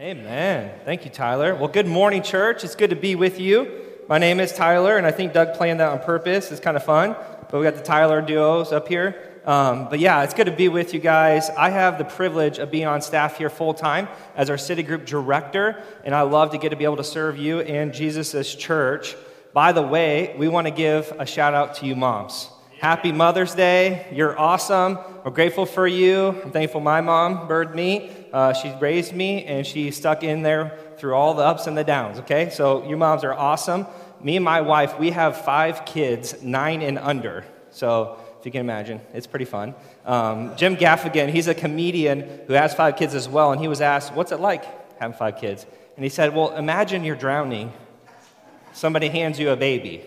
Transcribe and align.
Amen. 0.00 0.70
Thank 0.84 1.04
you, 1.04 1.10
Tyler. 1.10 1.56
Well, 1.56 1.66
good 1.66 1.88
morning, 1.88 2.22
church. 2.22 2.62
It's 2.62 2.76
good 2.76 2.90
to 2.90 2.96
be 2.96 3.16
with 3.16 3.40
you. 3.40 3.84
My 4.08 4.18
name 4.18 4.38
is 4.38 4.52
Tyler, 4.52 4.96
and 4.96 5.04
I 5.04 5.10
think 5.10 5.32
Doug 5.32 5.54
planned 5.54 5.80
that 5.80 5.90
on 5.90 5.98
purpose. 5.98 6.52
It's 6.52 6.60
kind 6.60 6.76
of 6.76 6.84
fun. 6.84 7.16
But 7.50 7.58
we 7.58 7.64
got 7.64 7.74
the 7.74 7.82
Tyler 7.82 8.22
duos 8.22 8.70
up 8.70 8.86
here. 8.86 9.40
Um, 9.44 9.88
but 9.88 9.98
yeah, 9.98 10.22
it's 10.22 10.34
good 10.34 10.44
to 10.44 10.52
be 10.52 10.68
with 10.68 10.94
you 10.94 11.00
guys. 11.00 11.50
I 11.50 11.70
have 11.70 11.98
the 11.98 12.04
privilege 12.04 12.58
of 12.58 12.70
being 12.70 12.86
on 12.86 13.02
staff 13.02 13.38
here 13.38 13.50
full 13.50 13.74
time 13.74 14.06
as 14.36 14.50
our 14.50 14.56
city 14.56 14.84
group 14.84 15.04
director, 15.04 15.82
and 16.04 16.14
I 16.14 16.22
love 16.22 16.52
to 16.52 16.58
get 16.58 16.68
to 16.68 16.76
be 16.76 16.84
able 16.84 16.98
to 16.98 17.04
serve 17.04 17.36
you 17.36 17.58
and 17.58 17.92
Jesus' 17.92 18.54
church. 18.54 19.16
By 19.52 19.72
the 19.72 19.82
way, 19.82 20.32
we 20.38 20.46
want 20.46 20.68
to 20.68 20.72
give 20.72 21.12
a 21.18 21.26
shout 21.26 21.54
out 21.54 21.74
to 21.76 21.86
you, 21.86 21.96
moms. 21.96 22.50
Happy 22.78 23.10
Mother's 23.10 23.56
Day. 23.56 24.06
You're 24.12 24.38
awesome. 24.38 25.00
We're 25.24 25.32
grateful 25.32 25.66
for 25.66 25.84
you. 25.84 26.28
I'm 26.28 26.52
thankful 26.52 26.80
my 26.80 27.00
mom 27.00 27.48
birthed 27.48 27.74
me. 27.74 28.08
Uh, 28.32 28.52
she 28.52 28.72
raised 28.78 29.12
me 29.12 29.44
and 29.46 29.66
she 29.66 29.90
stuck 29.90 30.22
in 30.22 30.42
there 30.42 30.78
through 30.96 31.14
all 31.14 31.34
the 31.34 31.42
ups 31.42 31.66
and 31.66 31.76
the 31.76 31.82
downs, 31.82 32.20
okay? 32.20 32.50
So 32.50 32.88
you 32.88 32.96
moms 32.96 33.24
are 33.24 33.34
awesome. 33.34 33.84
Me 34.22 34.36
and 34.36 34.44
my 34.44 34.60
wife, 34.60 34.96
we 34.96 35.10
have 35.10 35.44
five 35.44 35.84
kids, 35.86 36.40
nine 36.40 36.80
and 36.82 37.00
under. 37.00 37.44
So 37.72 38.20
if 38.38 38.46
you 38.46 38.52
can 38.52 38.60
imagine, 38.60 39.00
it's 39.12 39.26
pretty 39.26 39.44
fun. 39.44 39.74
Um, 40.06 40.56
Jim 40.56 40.76
Gaffigan, 40.76 41.30
he's 41.30 41.48
a 41.48 41.56
comedian 41.56 42.42
who 42.46 42.52
has 42.52 42.74
five 42.74 42.96
kids 42.96 43.12
as 43.12 43.28
well, 43.28 43.50
and 43.50 43.60
he 43.60 43.66
was 43.66 43.80
asked, 43.80 44.14
What's 44.14 44.30
it 44.30 44.38
like 44.38 45.00
having 45.00 45.16
five 45.16 45.38
kids? 45.38 45.66
And 45.96 46.04
he 46.04 46.10
said, 46.10 46.32
Well, 46.32 46.54
imagine 46.54 47.02
you're 47.02 47.16
drowning. 47.16 47.72
Somebody 48.72 49.08
hands 49.08 49.40
you 49.40 49.50
a 49.50 49.56
baby. 49.56 50.04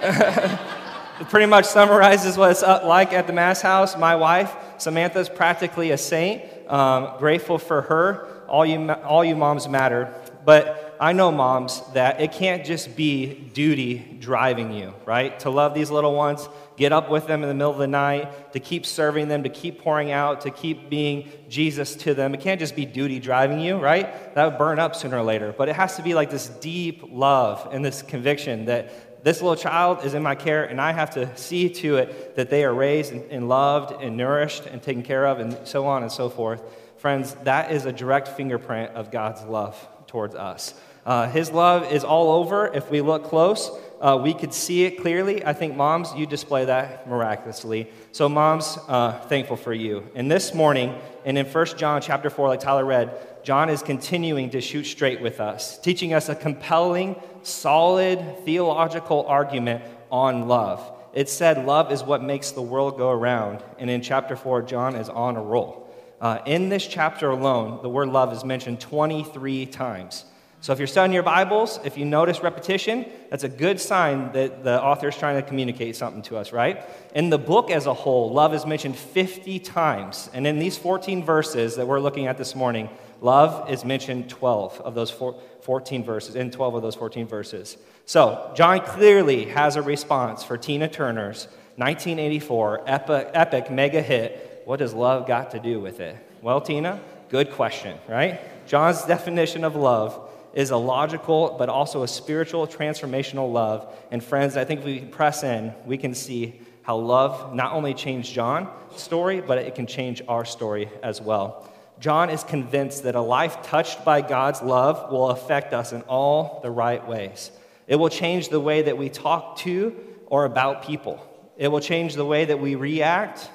It 1.20 1.28
pretty 1.28 1.46
much 1.46 1.66
summarizes 1.66 2.36
what 2.36 2.50
it's 2.50 2.62
like 2.62 3.12
at 3.12 3.28
the 3.28 3.32
Mass 3.32 3.62
House. 3.62 3.96
My 3.96 4.16
wife, 4.16 4.52
Samantha, 4.78 5.20
is 5.20 5.28
practically 5.28 5.92
a 5.92 5.98
saint. 5.98 6.42
Um, 6.68 7.18
grateful 7.18 7.58
for 7.58 7.82
her. 7.82 8.44
All 8.48 8.66
you, 8.66 8.90
all 8.90 9.24
you 9.24 9.36
moms 9.36 9.68
matter. 9.68 10.12
But 10.44 10.96
I 11.00 11.12
know, 11.12 11.30
moms, 11.30 11.82
that 11.92 12.20
it 12.20 12.32
can't 12.32 12.64
just 12.64 12.96
be 12.96 13.32
duty 13.32 14.18
driving 14.18 14.72
you, 14.72 14.92
right? 15.06 15.38
To 15.40 15.50
love 15.50 15.72
these 15.72 15.88
little 15.88 16.14
ones, 16.14 16.48
get 16.76 16.92
up 16.92 17.08
with 17.08 17.28
them 17.28 17.42
in 17.42 17.48
the 17.48 17.54
middle 17.54 17.70
of 17.70 17.78
the 17.78 17.86
night, 17.86 18.52
to 18.52 18.58
keep 18.58 18.84
serving 18.84 19.28
them, 19.28 19.44
to 19.44 19.48
keep 19.48 19.82
pouring 19.82 20.10
out, 20.10 20.40
to 20.40 20.50
keep 20.50 20.90
being 20.90 21.30
Jesus 21.48 21.94
to 21.96 22.14
them. 22.14 22.34
It 22.34 22.40
can't 22.40 22.58
just 22.58 22.74
be 22.74 22.84
duty 22.84 23.20
driving 23.20 23.60
you, 23.60 23.76
right? 23.76 24.34
That 24.34 24.46
would 24.46 24.58
burn 24.58 24.80
up 24.80 24.96
sooner 24.96 25.18
or 25.18 25.22
later. 25.22 25.54
But 25.56 25.68
it 25.68 25.76
has 25.76 25.94
to 25.96 26.02
be 26.02 26.14
like 26.14 26.30
this 26.30 26.48
deep 26.48 27.04
love 27.08 27.68
and 27.70 27.84
this 27.84 28.02
conviction 28.02 28.64
that 28.64 29.13
this 29.24 29.40
little 29.40 29.56
child 29.56 30.04
is 30.04 30.12
in 30.12 30.22
my 30.22 30.34
care, 30.34 30.64
and 30.64 30.78
I 30.78 30.92
have 30.92 31.10
to 31.14 31.34
see 31.34 31.70
to 31.70 31.96
it 31.96 32.36
that 32.36 32.50
they 32.50 32.62
are 32.62 32.74
raised 32.74 33.10
and, 33.10 33.48
loved 33.48 34.02
and 34.02 34.18
nourished 34.18 34.66
and 34.66 34.82
taken 34.82 35.02
care 35.02 35.26
of, 35.26 35.40
and 35.40 35.56
so 35.66 35.86
on 35.86 36.02
and 36.02 36.12
so 36.12 36.28
forth. 36.28 36.62
Friends, 36.98 37.34
that 37.44 37.72
is 37.72 37.86
a 37.86 37.92
direct 37.92 38.28
fingerprint 38.28 38.92
of 38.92 39.10
God's 39.10 39.42
love 39.44 39.76
towards 40.06 40.34
us. 40.34 40.74
Uh, 41.06 41.26
his 41.30 41.50
love 41.50 41.90
is 41.90 42.04
all 42.04 42.32
over. 42.32 42.66
If 42.74 42.90
we 42.90 43.00
look 43.00 43.24
close, 43.24 43.70
uh, 43.98 44.20
we 44.22 44.34
could 44.34 44.52
see 44.52 44.84
it 44.84 45.00
clearly. 45.00 45.42
I 45.42 45.54
think, 45.54 45.74
moms, 45.74 46.12
you 46.14 46.26
display 46.26 46.66
that 46.66 47.08
miraculously. 47.08 47.90
So, 48.12 48.28
moms, 48.28 48.78
uh, 48.88 49.20
thankful 49.20 49.56
for 49.56 49.72
you. 49.72 50.06
And 50.14 50.30
this 50.30 50.52
morning, 50.52 50.98
and 51.24 51.38
in 51.38 51.46
1 51.46 51.66
John 51.78 52.02
chapter 52.02 52.28
4, 52.28 52.48
like 52.48 52.60
Tyler 52.60 52.84
read, 52.84 53.18
John 53.44 53.68
is 53.68 53.82
continuing 53.82 54.48
to 54.50 54.62
shoot 54.62 54.84
straight 54.84 55.20
with 55.20 55.38
us, 55.38 55.78
teaching 55.78 56.14
us 56.14 56.30
a 56.30 56.34
compelling, 56.34 57.14
solid 57.42 58.38
theological 58.46 59.26
argument 59.26 59.84
on 60.10 60.48
love. 60.48 60.90
It 61.12 61.28
said 61.28 61.66
love 61.66 61.92
is 61.92 62.02
what 62.02 62.22
makes 62.22 62.52
the 62.52 62.62
world 62.62 62.96
go 62.96 63.10
around. 63.10 63.62
And 63.78 63.90
in 63.90 64.00
chapter 64.00 64.34
4, 64.34 64.62
John 64.62 64.96
is 64.96 65.10
on 65.10 65.36
a 65.36 65.42
roll. 65.42 65.86
Uh, 66.22 66.38
in 66.46 66.70
this 66.70 66.86
chapter 66.86 67.28
alone, 67.28 67.80
the 67.82 67.88
word 67.90 68.08
love 68.08 68.32
is 68.32 68.44
mentioned 68.44 68.80
23 68.80 69.66
times. 69.66 70.24
So 70.62 70.72
if 70.72 70.78
you're 70.78 70.88
studying 70.88 71.12
your 71.12 71.22
Bibles, 71.22 71.78
if 71.84 71.98
you 71.98 72.06
notice 72.06 72.42
repetition, 72.42 73.04
that's 73.28 73.44
a 73.44 73.50
good 73.50 73.78
sign 73.78 74.32
that 74.32 74.64
the 74.64 74.82
author 74.82 75.08
is 75.08 75.16
trying 75.18 75.36
to 75.36 75.46
communicate 75.46 75.94
something 75.94 76.22
to 76.22 76.38
us, 76.38 76.50
right? 76.50 76.82
In 77.14 77.28
the 77.28 77.36
book 77.36 77.70
as 77.70 77.84
a 77.84 77.92
whole, 77.92 78.32
love 78.32 78.54
is 78.54 78.64
mentioned 78.64 78.96
50 78.96 79.58
times. 79.58 80.30
And 80.32 80.46
in 80.46 80.58
these 80.58 80.78
14 80.78 81.22
verses 81.22 81.76
that 81.76 81.86
we're 81.86 82.00
looking 82.00 82.26
at 82.26 82.38
this 82.38 82.54
morning, 82.54 82.88
Love 83.24 83.70
is 83.70 83.86
mentioned 83.86 84.28
12 84.28 84.82
of 84.82 84.94
those 84.94 85.10
14 85.10 86.04
verses, 86.04 86.36
in 86.36 86.50
12 86.50 86.74
of 86.74 86.82
those 86.82 86.94
14 86.94 87.26
verses. 87.26 87.78
So, 88.04 88.52
John 88.54 88.80
clearly 88.80 89.46
has 89.46 89.76
a 89.76 89.82
response 89.82 90.44
for 90.44 90.58
Tina 90.58 90.88
Turner's 90.88 91.46
1984 91.76 92.82
epic, 92.86 93.30
epic 93.32 93.70
mega 93.70 94.02
hit, 94.02 94.60
What 94.66 94.80
Does 94.80 94.92
Love 94.92 95.26
Got 95.26 95.52
to 95.52 95.58
Do 95.58 95.80
with 95.80 96.00
It? 96.00 96.18
Well, 96.42 96.60
Tina, 96.60 97.00
good 97.30 97.50
question, 97.52 97.96
right? 98.10 98.42
John's 98.66 99.02
definition 99.04 99.64
of 99.64 99.74
love 99.74 100.28
is 100.52 100.70
a 100.70 100.76
logical 100.76 101.56
but 101.58 101.70
also 101.70 102.02
a 102.02 102.08
spiritual 102.08 102.66
transformational 102.66 103.50
love. 103.50 103.90
And 104.10 104.22
friends, 104.22 104.58
I 104.58 104.66
think 104.66 104.80
if 104.80 104.86
we 104.86 105.00
press 105.00 105.42
in, 105.42 105.72
we 105.86 105.96
can 105.96 106.12
see 106.12 106.60
how 106.82 106.98
love 106.98 107.54
not 107.54 107.72
only 107.72 107.94
changed 107.94 108.34
John's 108.34 108.68
story, 108.96 109.40
but 109.40 109.56
it 109.56 109.74
can 109.74 109.86
change 109.86 110.20
our 110.28 110.44
story 110.44 110.90
as 111.02 111.22
well. 111.22 111.70
John 112.00 112.30
is 112.30 112.42
convinced 112.42 113.04
that 113.04 113.14
a 113.14 113.20
life 113.20 113.62
touched 113.62 114.04
by 114.04 114.20
God's 114.20 114.62
love 114.62 115.10
will 115.10 115.30
affect 115.30 115.72
us 115.72 115.92
in 115.92 116.02
all 116.02 116.60
the 116.62 116.70
right 116.70 117.06
ways. 117.06 117.50
It 117.86 117.96
will 117.96 118.08
change 118.08 118.48
the 118.48 118.60
way 118.60 118.82
that 118.82 118.98
we 118.98 119.08
talk 119.08 119.58
to 119.58 119.94
or 120.26 120.44
about 120.44 120.84
people. 120.84 121.24
It 121.56 121.68
will 121.68 121.80
change 121.80 122.14
the 122.14 122.24
way 122.24 122.46
that 122.46 122.58
we 122.58 122.74
react, 122.74 123.48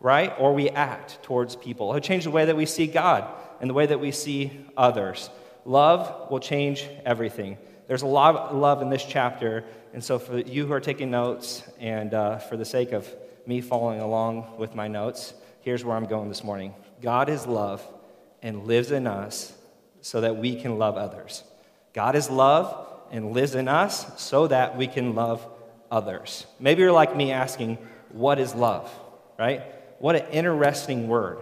right, 0.00 0.32
or 0.38 0.52
we 0.54 0.70
act 0.70 1.22
towards 1.22 1.54
people. 1.54 1.90
It 1.92 1.94
will 1.94 2.00
change 2.00 2.24
the 2.24 2.30
way 2.30 2.46
that 2.46 2.56
we 2.56 2.66
see 2.66 2.86
God 2.86 3.26
and 3.60 3.70
the 3.70 3.74
way 3.74 3.86
that 3.86 4.00
we 4.00 4.10
see 4.10 4.66
others. 4.76 5.30
Love 5.64 6.30
will 6.30 6.40
change 6.40 6.86
everything. 7.04 7.56
There's 7.86 8.02
a 8.02 8.06
lot 8.06 8.34
of 8.34 8.56
love 8.56 8.82
in 8.82 8.90
this 8.90 9.04
chapter, 9.04 9.64
and 9.92 10.02
so 10.02 10.18
for 10.18 10.38
you 10.38 10.66
who 10.66 10.72
are 10.72 10.80
taking 10.80 11.10
notes, 11.10 11.62
and 11.78 12.12
uh, 12.12 12.38
for 12.38 12.56
the 12.56 12.64
sake 12.64 12.92
of 12.92 13.08
me 13.46 13.60
following 13.60 14.00
along 14.00 14.56
with 14.58 14.74
my 14.74 14.88
notes, 14.88 15.34
here's 15.60 15.84
where 15.84 15.96
I'm 15.96 16.06
going 16.06 16.28
this 16.28 16.42
morning. 16.42 16.74
God 17.02 17.28
is 17.28 17.46
love 17.46 17.86
and 18.42 18.64
lives 18.66 18.90
in 18.90 19.06
us 19.06 19.56
so 20.00 20.20
that 20.20 20.36
we 20.36 20.60
can 20.60 20.78
love 20.78 20.96
others. 20.96 21.44
God 21.92 22.14
is 22.14 22.28
love 22.28 22.86
and 23.10 23.32
lives 23.32 23.54
in 23.54 23.68
us 23.68 24.20
so 24.20 24.46
that 24.48 24.76
we 24.76 24.86
can 24.86 25.14
love 25.14 25.46
others. 25.90 26.46
Maybe 26.58 26.82
you're 26.82 26.92
like 26.92 27.16
me 27.16 27.32
asking, 27.32 27.78
What 28.10 28.38
is 28.38 28.54
love? 28.54 28.90
Right? 29.38 29.62
What 29.98 30.16
an 30.16 30.26
interesting 30.30 31.08
word. 31.08 31.38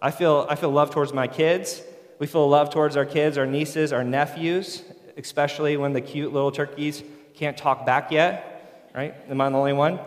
I 0.00 0.10
feel, 0.10 0.46
I 0.48 0.54
feel 0.54 0.70
love 0.70 0.90
towards 0.90 1.12
my 1.12 1.26
kids. 1.26 1.82
We 2.18 2.26
feel 2.26 2.48
love 2.48 2.70
towards 2.70 2.96
our 2.96 3.04
kids, 3.04 3.36
our 3.36 3.46
nieces, 3.46 3.92
our 3.92 4.04
nephews, 4.04 4.82
especially 5.16 5.76
when 5.76 5.92
the 5.92 6.00
cute 6.00 6.32
little 6.32 6.52
turkeys 6.52 7.02
can't 7.34 7.56
talk 7.56 7.84
back 7.84 8.10
yet. 8.10 8.90
Right? 8.94 9.14
Am 9.28 9.40
I 9.40 9.48
the 9.48 9.56
only 9.56 9.72
one? 9.72 9.98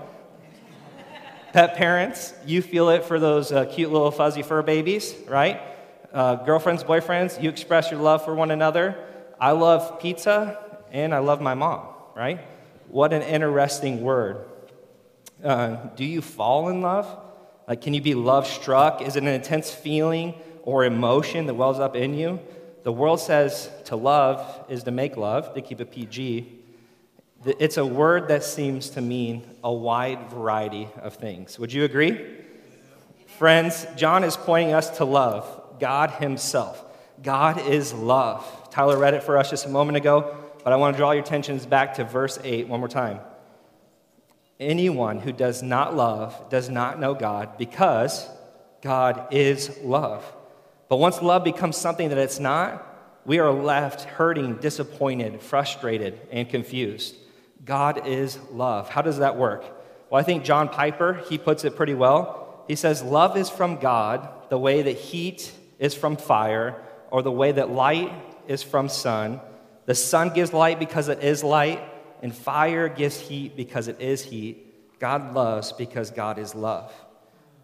Pet 1.53 1.75
parents, 1.75 2.34
you 2.45 2.62
feel 2.62 2.89
it 2.91 3.03
for 3.03 3.19
those 3.19 3.51
uh, 3.51 3.66
cute 3.66 3.91
little 3.91 4.09
fuzzy 4.09 4.41
fur 4.41 4.62
babies, 4.62 5.13
right? 5.28 5.62
Uh, 6.13 6.35
girlfriends, 6.35 6.81
boyfriends, 6.81 7.44
you 7.44 7.50
express 7.50 7.91
your 7.91 8.00
love 8.00 8.23
for 8.23 8.34
one 8.34 8.51
another. 8.51 8.97
I 9.38 9.51
love 9.51 10.00
pizza 10.00 10.57
and 10.94 11.13
I 11.13 11.17
love 11.17 11.41
my 11.41 11.53
mom, 11.53 11.88
right? 12.16 12.40
What 12.88 13.11
an 13.11 13.22
interesting 13.22 14.01
word. 14.01 14.45
Uh, 15.44 15.75
do 15.97 16.06
you 16.06 16.22
fall 16.22 16.69
in 16.69 16.81
love? 16.81 17.07
Like, 17.67 17.81
can 17.81 17.94
you 17.94 18.01
be 18.01 18.13
love 18.13 18.47
struck? 18.47 19.01
Is 19.01 19.17
it 19.17 19.23
an 19.23 19.29
intense 19.29 19.73
feeling 19.73 20.35
or 20.63 20.85
emotion 20.85 21.47
that 21.47 21.56
wells 21.56 21.79
up 21.79 21.97
in 21.97 22.13
you? 22.13 22.40
The 22.84 22.94
world 22.94 23.19
says 23.19 23.69
to 23.85 23.97
love 23.97 24.66
is 24.69 24.84
to 24.84 24.91
make 24.91 25.17
love, 25.17 25.53
to 25.56 25.61
keep 25.61 25.81
it 25.81 25.91
PG. 25.91 26.59
It's 27.46 27.78
a 27.78 27.85
word 27.85 28.28
that 28.28 28.44
seems 28.44 28.91
to 28.91 29.02
mean 29.02 29.44
a 29.63 29.74
wide 29.74 30.29
variety 30.29 30.88
of 31.02 31.16
things. 31.16 31.57
Would 31.57 31.74
you 31.74 31.84
agree? 31.84 32.38
Friends, 33.25 33.88
John 33.96 34.24
is 34.24 34.38
pointing 34.38 34.75
us 34.75 34.97
to 34.97 35.06
love, 35.06 35.79
God 35.79 36.12
Himself. 36.12 36.85
God 37.24 37.59
is 37.68 37.94
love. 37.94 38.69
Tyler 38.69 38.97
read 38.97 39.16
it 39.16 39.23
for 39.23 39.38
us 39.38 39.49
just 39.49 39.66
a 39.66 39.70
moment 39.70 39.97
ago, 39.97 40.35
but 40.64 40.72
I 40.72 40.76
want 40.76 40.96
to 40.96 40.97
draw 40.97 41.11
your 41.11 41.23
attentions 41.23 41.66
back 41.66 41.96
to 41.96 42.03
verse 42.03 42.38
8 42.43 42.67
one 42.67 42.79
more 42.79 42.90
time. 42.90 43.20
Anyone 44.59 45.20
who 45.20 45.32
does 45.32 45.64
not 45.64 45.96
love 45.96 46.49
does 46.49 46.70
not 46.70 46.99
know 46.99 47.16
God 47.16 47.58
because 47.58 48.29
God 48.82 49.28
is 49.32 49.76
love. 49.82 50.23
But 50.90 50.97
once 50.97 51.22
love 51.22 51.44
becomes 51.44 51.78
something 51.78 52.09
that 52.09 52.17
it's 52.20 52.40
not, 52.40 52.87
we 53.26 53.40
are 53.40 53.52
left 53.52 54.02
hurting, 54.02 54.58
disappointed, 54.58 55.41
frustrated, 55.41 56.20
and 56.32 56.47
confused. 56.47 57.16
God 57.63 58.08
is 58.08 58.40
love. 58.52 58.90
How 58.90 59.02
does 59.02 59.19
that 59.19 59.37
work? 59.37 59.63
Well, 60.09 60.19
I 60.19 60.23
think 60.23 60.43
John 60.43 60.69
Piper, 60.69 61.22
he 61.29 61.37
puts 61.37 61.63
it 61.63 61.75
pretty 61.75 61.93
well. 61.93 62.63
He 62.67 62.75
says, 62.75 63.03
Love 63.03 63.37
is 63.37 63.49
from 63.49 63.78
God 63.78 64.28
the 64.49 64.58
way 64.58 64.81
that 64.81 64.97
heat 64.97 65.52
is 65.79 65.93
from 65.93 66.17
fire, 66.17 66.81
or 67.09 67.22
the 67.22 67.31
way 67.31 67.52
that 67.52 67.69
light 67.69 68.11
is 68.47 68.63
from 68.63 68.90
sun. 68.90 69.41
The 69.85 69.96
sun 69.96 70.34
gives 70.34 70.53
light 70.53 70.79
because 70.79 71.08
it 71.08 71.23
is 71.23 71.43
light, 71.43 71.81
and 72.22 72.35
fire 72.35 72.87
gives 72.87 73.19
heat 73.19 73.55
because 73.55 73.87
it 73.87 73.99
is 73.99 74.23
heat. 74.23 74.99
God 74.99 75.34
loves 75.34 75.72
because 75.72 76.11
God 76.11 76.37
is 76.37 76.53
love. 76.53 76.93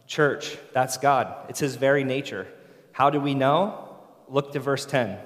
Church, 0.07 0.57
that's 0.73 0.97
God. 0.97 1.33
It's 1.49 1.59
his 1.59 1.75
very 1.75 2.03
nature. 2.03 2.47
How 2.91 3.09
do 3.09 3.19
we 3.19 3.33
know? 3.33 3.95
Look 4.27 4.53
to 4.53 4.59
verse 4.59 4.85
10. 4.85 5.19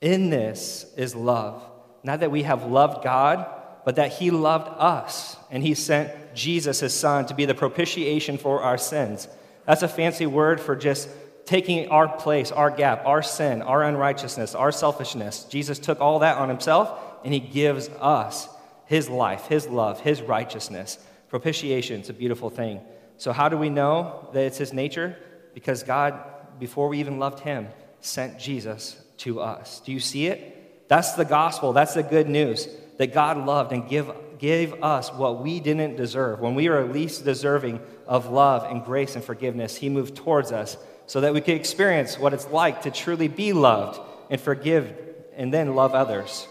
In 0.00 0.30
this 0.30 0.86
is 0.96 1.14
love. 1.14 1.62
Not 2.04 2.20
that 2.20 2.30
we 2.30 2.42
have 2.42 2.64
loved 2.64 3.02
God, 3.02 3.46
but 3.84 3.96
that 3.96 4.12
He 4.12 4.30
loved 4.30 4.68
us, 4.78 5.36
and 5.50 5.62
He 5.62 5.74
sent 5.74 6.34
Jesus, 6.34 6.80
His 6.80 6.94
Son, 6.94 7.26
to 7.26 7.34
be 7.34 7.46
the 7.46 7.54
propitiation 7.54 8.38
for 8.38 8.62
our 8.62 8.78
sins. 8.78 9.26
That's 9.66 9.82
a 9.82 9.88
fancy 9.88 10.26
word 10.26 10.60
for 10.60 10.76
just 10.76 11.08
taking 11.46 11.88
our 11.88 12.08
place, 12.08 12.52
our 12.52 12.70
gap, 12.70 13.06
our 13.06 13.22
sin, 13.22 13.62
our 13.62 13.82
unrighteousness, 13.82 14.54
our 14.54 14.70
selfishness. 14.72 15.44
Jesus 15.44 15.78
took 15.78 16.00
all 16.00 16.20
that 16.20 16.36
on 16.36 16.48
Himself, 16.48 16.98
and 17.24 17.32
He 17.32 17.40
gives 17.40 17.88
us 18.00 18.48
His 18.86 19.08
life, 19.08 19.46
His 19.46 19.66
love, 19.66 20.00
His 20.00 20.22
righteousness. 20.22 20.98
Propitiation, 21.28 22.00
it's 22.00 22.10
a 22.10 22.14
beautiful 22.14 22.50
thing. 22.50 22.80
So, 23.16 23.32
how 23.32 23.48
do 23.48 23.56
we 23.56 23.70
know 23.70 24.28
that 24.32 24.44
it's 24.44 24.58
His 24.58 24.72
nature? 24.72 25.16
Because 25.54 25.82
God, 25.82 26.20
before 26.58 26.88
we 26.88 27.00
even 27.00 27.18
loved 27.18 27.40
Him, 27.40 27.68
sent 28.00 28.38
Jesus 28.38 29.00
to 29.18 29.40
us. 29.40 29.80
Do 29.80 29.92
you 29.92 30.00
see 30.00 30.26
it? 30.26 30.53
That's 30.88 31.12
the 31.12 31.24
gospel. 31.24 31.72
That's 31.72 31.94
the 31.94 32.02
good 32.02 32.28
news 32.28 32.68
that 32.98 33.12
God 33.12 33.38
loved 33.38 33.72
and 33.72 33.88
give, 33.88 34.10
gave 34.38 34.82
us 34.82 35.12
what 35.12 35.42
we 35.42 35.60
didn't 35.60 35.96
deserve. 35.96 36.40
When 36.40 36.54
we 36.54 36.68
were 36.68 36.84
least 36.84 37.24
deserving 37.24 37.80
of 38.06 38.30
love 38.30 38.70
and 38.70 38.84
grace 38.84 39.16
and 39.16 39.24
forgiveness, 39.24 39.76
He 39.76 39.88
moved 39.88 40.16
towards 40.16 40.52
us 40.52 40.76
so 41.06 41.20
that 41.20 41.34
we 41.34 41.40
could 41.40 41.54
experience 41.54 42.18
what 42.18 42.32
it's 42.32 42.48
like 42.48 42.82
to 42.82 42.90
truly 42.90 43.28
be 43.28 43.52
loved 43.52 44.00
and 44.30 44.40
forgive 44.40 44.92
and 45.36 45.52
then 45.52 45.74
love 45.74 45.94
others. 45.94 46.46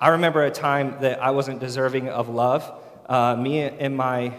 I 0.00 0.08
remember 0.08 0.44
a 0.44 0.50
time 0.50 0.96
that 1.00 1.22
I 1.22 1.30
wasn't 1.30 1.60
deserving 1.60 2.08
of 2.08 2.28
love. 2.28 2.70
Uh, 3.06 3.36
me 3.36 3.60
and 3.60 3.96
my 3.96 4.34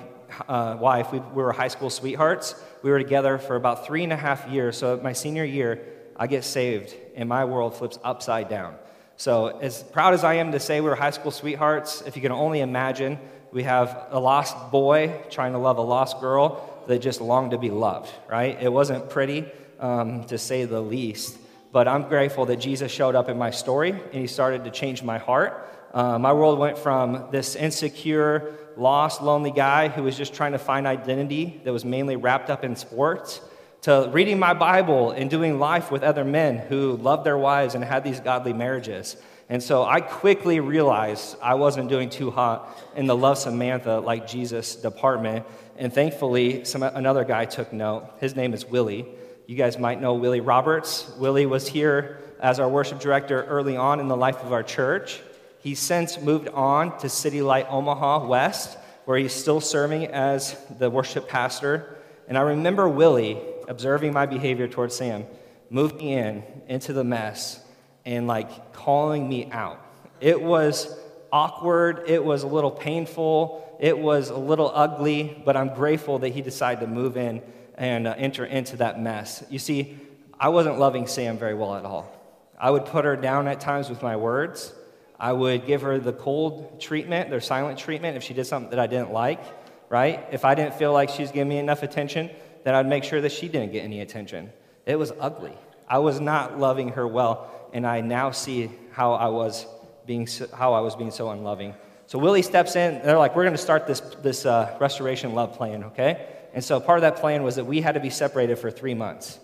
uh, 0.47 0.77
wife, 0.79 1.11
we, 1.11 1.19
we 1.19 1.41
were 1.41 1.51
high 1.51 1.69
school 1.69 1.89
sweethearts. 1.89 2.53
We 2.83 2.91
were 2.91 2.99
together 2.99 3.37
for 3.37 3.55
about 3.55 3.85
three 3.85 4.03
and 4.03 4.13
a 4.13 4.17
half 4.17 4.47
years. 4.47 4.77
So, 4.77 4.99
my 5.01 5.13
senior 5.13 5.45
year, 5.45 5.81
I 6.15 6.27
get 6.27 6.43
saved, 6.43 6.93
and 7.15 7.27
my 7.27 7.45
world 7.45 7.75
flips 7.75 7.97
upside 8.03 8.49
down. 8.49 8.75
So, 9.19 9.47
as 9.47 9.81
proud 9.81 10.13
as 10.13 10.23
I 10.23 10.35
am 10.35 10.51
to 10.51 10.59
say 10.59 10.79
we 10.79 10.87
were 10.89 10.95
high 10.95 11.09
school 11.09 11.31
sweethearts, 11.31 12.03
if 12.05 12.15
you 12.15 12.21
can 12.21 12.31
only 12.31 12.61
imagine, 12.61 13.17
we 13.51 13.63
have 13.63 14.05
a 14.11 14.19
lost 14.19 14.69
boy 14.69 15.23
trying 15.31 15.53
to 15.53 15.57
love 15.57 15.79
a 15.79 15.81
lost 15.81 16.19
girl 16.19 16.83
that 16.85 16.99
just 16.99 17.19
longed 17.19 17.51
to 17.51 17.57
be 17.57 17.71
loved, 17.71 18.13
right? 18.29 18.55
It 18.61 18.71
wasn't 18.71 19.09
pretty, 19.09 19.45
um, 19.79 20.25
to 20.25 20.37
say 20.37 20.65
the 20.65 20.81
least. 20.81 21.35
But 21.71 21.87
I'm 21.87 22.03
grateful 22.03 22.45
that 22.45 22.57
Jesus 22.57 22.91
showed 22.91 23.15
up 23.15 23.27
in 23.27 23.39
my 23.39 23.49
story 23.49 23.89
and 23.89 24.13
he 24.13 24.27
started 24.27 24.63
to 24.65 24.69
change 24.69 25.01
my 25.01 25.17
heart. 25.17 25.67
Uh, 25.95 26.19
my 26.19 26.31
world 26.31 26.59
went 26.59 26.77
from 26.77 27.29
this 27.31 27.55
insecure, 27.55 28.53
lost, 28.77 29.23
lonely 29.23 29.51
guy 29.51 29.87
who 29.87 30.03
was 30.03 30.15
just 30.15 30.35
trying 30.35 30.51
to 30.51 30.59
find 30.59 30.85
identity 30.85 31.59
that 31.63 31.73
was 31.73 31.83
mainly 31.83 32.17
wrapped 32.17 32.51
up 32.51 32.63
in 32.63 32.75
sports 32.75 33.41
to 33.81 34.09
reading 34.11 34.39
my 34.39 34.53
Bible 34.53 35.11
and 35.11 35.29
doing 35.29 35.59
life 35.59 35.91
with 35.91 36.03
other 36.03 36.25
men 36.25 36.57
who 36.57 36.97
loved 36.97 37.25
their 37.25 37.37
wives 37.37 37.75
and 37.75 37.83
had 37.83 38.03
these 38.03 38.19
godly 38.19 38.53
marriages. 38.53 39.15
And 39.49 39.63
so 39.63 39.85
I 39.85 40.01
quickly 40.01 40.59
realized 40.59 41.37
I 41.41 41.53
wasn't 41.53 41.87
doing 41.87 42.09
too 42.09 42.31
hot 42.31 42.77
in 42.95 43.05
the 43.05 43.15
Love 43.15 43.37
Samantha 43.37 43.99
like 43.99 44.27
Jesus 44.27 44.75
department. 44.75 45.45
And 45.77 45.93
thankfully, 45.93 46.65
some, 46.65 46.83
another 46.83 47.23
guy 47.23 47.45
took 47.45 47.71
note. 47.71 48.09
His 48.19 48.35
name 48.35 48.53
is 48.53 48.65
Willie. 48.65 49.07
You 49.45 49.55
guys 49.55 49.79
might 49.79 50.01
know 50.01 50.15
Willie 50.15 50.41
Roberts. 50.41 51.09
Willie 51.17 51.45
was 51.45 51.67
here 51.67 52.19
as 52.41 52.59
our 52.59 52.67
worship 52.67 52.99
director 52.99 53.43
early 53.43 53.77
on 53.77 54.01
in 54.01 54.09
the 54.09 54.17
life 54.17 54.43
of 54.43 54.51
our 54.51 54.63
church. 54.63 55.21
He's 55.59 55.79
since 55.79 56.19
moved 56.19 56.49
on 56.49 56.97
to 56.99 57.07
City 57.07 57.41
Light 57.41 57.67
Omaha 57.69 58.27
West, 58.27 58.77
where 59.05 59.17
he's 59.17 59.33
still 59.33 59.61
serving 59.61 60.07
as 60.07 60.57
the 60.77 60.89
worship 60.89 61.29
pastor. 61.29 61.97
And 62.27 62.37
I 62.37 62.41
remember 62.41 62.89
Willie 62.89 63.39
observing 63.67 64.13
my 64.13 64.25
behavior 64.25 64.67
towards 64.67 64.95
Sam, 64.95 65.25
moving 65.69 66.01
in 66.01 66.43
into 66.67 66.93
the 66.93 67.03
mess 67.03 67.59
and 68.05 68.27
like 68.27 68.73
calling 68.73 69.27
me 69.27 69.51
out. 69.51 69.85
It 70.19 70.41
was 70.41 70.97
awkward, 71.31 72.03
it 72.07 72.23
was 72.23 72.43
a 72.43 72.47
little 72.47 72.71
painful, 72.71 73.77
it 73.79 73.97
was 73.97 74.29
a 74.29 74.37
little 74.37 74.71
ugly, 74.73 75.41
but 75.45 75.55
I'm 75.55 75.73
grateful 75.73 76.19
that 76.19 76.29
he 76.29 76.41
decided 76.41 76.81
to 76.81 76.87
move 76.87 77.17
in 77.17 77.41
and 77.75 78.07
uh, 78.07 78.15
enter 78.17 78.45
into 78.45 78.77
that 78.77 78.99
mess. 78.99 79.43
You 79.49 79.59
see, 79.59 79.97
I 80.39 80.49
wasn't 80.49 80.79
loving 80.79 81.07
Sam 81.07 81.37
very 81.37 81.53
well 81.53 81.75
at 81.75 81.85
all. 81.85 82.11
I 82.59 82.71
would 82.71 82.85
put 82.85 83.05
her 83.05 83.15
down 83.15 83.47
at 83.47 83.59
times 83.59 83.89
with 83.89 84.01
my 84.01 84.15
words. 84.15 84.73
I 85.19 85.31
would 85.31 85.65
give 85.67 85.81
her 85.81 85.99
the 85.99 86.13
cold 86.13 86.79
treatment, 86.79 87.29
their 87.29 87.41
silent 87.41 87.77
treatment, 87.77 88.17
if 88.17 88.23
she 88.23 88.33
did 88.33 88.45
something 88.45 88.71
that 88.71 88.79
I 88.79 88.87
didn't 88.87 89.11
like, 89.11 89.41
right? 89.89 90.25
If 90.31 90.45
I 90.45 90.55
didn't 90.55 90.75
feel 90.75 90.93
like 90.93 91.09
she 91.09 91.21
was 91.21 91.31
giving 91.31 91.49
me 91.49 91.57
enough 91.57 91.83
attention, 91.83 92.29
then 92.63 92.75
I'd 92.75 92.87
make 92.87 93.03
sure 93.03 93.21
that 93.21 93.31
she 93.31 93.47
didn't 93.47 93.71
get 93.71 93.83
any 93.83 94.01
attention. 94.01 94.51
It 94.85 94.97
was 94.97 95.11
ugly. 95.19 95.53
I 95.87 95.99
was 95.99 96.19
not 96.19 96.59
loving 96.59 96.89
her 96.89 97.07
well, 97.07 97.49
and 97.73 97.85
I 97.85 98.01
now 98.01 98.31
see 98.31 98.71
how 98.91 99.13
I 99.13 99.27
was 99.27 99.65
being 100.05 100.27
so, 100.27 100.47
how 100.53 100.73
I 100.73 100.81
was 100.81 100.95
being 100.95 101.11
so 101.11 101.29
unloving. 101.31 101.73
So 102.07 102.19
Willie 102.19 102.41
steps 102.41 102.75
in. 102.75 103.01
They're 103.03 103.17
like, 103.17 103.35
"We're 103.35 103.43
going 103.43 103.55
to 103.55 103.61
start 103.61 103.87
this 103.87 103.99
this 104.21 104.45
uh, 104.45 104.77
restoration 104.79 105.33
love 105.33 105.53
plan, 105.53 105.83
okay?" 105.85 106.27
And 106.53 106.63
so 106.63 106.79
part 106.79 106.97
of 106.97 107.01
that 107.01 107.17
plan 107.17 107.43
was 107.43 107.55
that 107.57 107.65
we 107.65 107.81
had 107.81 107.93
to 107.93 107.99
be 107.99 108.09
separated 108.09 108.57
for 108.57 108.71
three 108.71 108.93
months. 108.93 109.39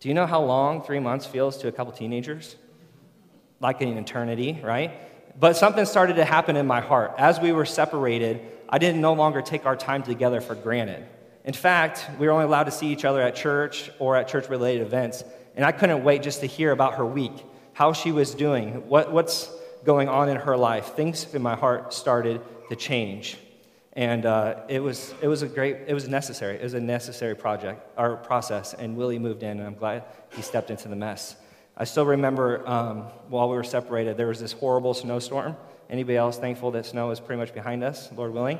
Do 0.00 0.08
you 0.08 0.14
know 0.14 0.26
how 0.26 0.42
long 0.42 0.82
three 0.82 1.00
months 1.00 1.26
feels 1.26 1.56
to 1.58 1.68
a 1.68 1.72
couple 1.72 1.92
teenagers? 1.92 2.56
Like 3.60 3.80
an 3.80 3.96
eternity, 3.96 4.60
right? 4.62 4.92
But 5.38 5.56
something 5.56 5.84
started 5.86 6.16
to 6.16 6.24
happen 6.24 6.56
in 6.56 6.66
my 6.66 6.80
heart. 6.80 7.14
As 7.18 7.40
we 7.40 7.52
were 7.52 7.64
separated, 7.64 8.40
I 8.68 8.78
didn't 8.78 9.00
no 9.00 9.12
longer 9.12 9.42
take 9.42 9.64
our 9.64 9.76
time 9.76 10.02
together 10.02 10.40
for 10.40 10.54
granted. 10.54 11.06
In 11.44 11.52
fact, 11.52 12.08
we 12.18 12.26
were 12.26 12.32
only 12.32 12.44
allowed 12.44 12.64
to 12.64 12.70
see 12.70 12.88
each 12.88 13.04
other 13.04 13.20
at 13.20 13.34
church 13.34 13.90
or 13.98 14.16
at 14.16 14.28
church 14.28 14.48
related 14.48 14.86
events. 14.86 15.24
And 15.56 15.64
I 15.64 15.72
couldn't 15.72 16.04
wait 16.04 16.22
just 16.22 16.40
to 16.40 16.46
hear 16.46 16.70
about 16.70 16.94
her 16.94 17.04
week, 17.06 17.32
how 17.72 17.92
she 17.92 18.12
was 18.12 18.34
doing, 18.34 18.88
what, 18.88 19.12
what's 19.12 19.50
going 19.84 20.08
on 20.08 20.28
in 20.28 20.36
her 20.36 20.56
life. 20.56 20.94
Things 20.94 21.34
in 21.34 21.42
my 21.42 21.56
heart 21.56 21.92
started 21.92 22.40
to 22.68 22.76
change. 22.76 23.38
And 23.94 24.24
uh, 24.24 24.60
it, 24.68 24.80
was, 24.80 25.12
it 25.20 25.28
was 25.28 25.42
a 25.42 25.46
great, 25.46 25.76
it 25.86 25.92
was 25.92 26.08
necessary. 26.08 26.56
It 26.56 26.62
was 26.62 26.74
a 26.74 26.80
necessary 26.80 27.34
project, 27.34 27.86
or 27.98 28.16
process. 28.16 28.72
And 28.72 28.96
Willie 28.96 29.18
moved 29.18 29.42
in, 29.42 29.58
and 29.58 29.66
I'm 29.66 29.74
glad 29.74 30.04
he 30.34 30.42
stepped 30.42 30.70
into 30.70 30.88
the 30.88 30.96
mess. 30.96 31.36
I 31.76 31.84
still 31.84 32.06
remember 32.06 32.66
um, 32.68 33.02
while 33.28 33.50
we 33.50 33.56
were 33.56 33.64
separated, 33.64 34.16
there 34.16 34.28
was 34.28 34.40
this 34.40 34.52
horrible 34.52 34.94
snowstorm. 34.94 35.56
Anybody 35.90 36.16
else 36.16 36.38
thankful 36.38 36.70
that 36.70 36.86
snow 36.86 37.10
is 37.10 37.20
pretty 37.20 37.40
much 37.40 37.52
behind 37.52 37.84
us, 37.84 38.10
Lord 38.16 38.32
willing? 38.32 38.58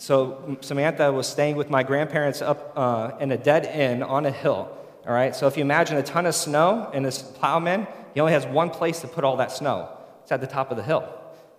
So 0.00 0.56
Samantha 0.62 1.12
was 1.12 1.26
staying 1.26 1.56
with 1.56 1.68
my 1.68 1.82
grandparents 1.82 2.40
up 2.40 2.72
uh, 2.74 3.10
in 3.20 3.32
a 3.32 3.36
dead 3.36 3.66
end 3.66 4.02
on 4.02 4.24
a 4.24 4.30
hill. 4.30 4.74
All 5.06 5.12
right, 5.12 5.36
so 5.36 5.46
if 5.46 5.58
you 5.58 5.62
imagine 5.62 5.98
a 5.98 6.02
ton 6.02 6.24
of 6.24 6.34
snow 6.34 6.90
and 6.94 7.04
this 7.04 7.20
plowman, 7.20 7.86
he 8.14 8.20
only 8.20 8.32
has 8.32 8.46
one 8.46 8.70
place 8.70 9.02
to 9.02 9.08
put 9.08 9.24
all 9.24 9.36
that 9.36 9.52
snow. 9.52 9.90
It's 10.22 10.32
at 10.32 10.40
the 10.40 10.46
top 10.46 10.70
of 10.70 10.78
the 10.78 10.82
hill, 10.82 11.06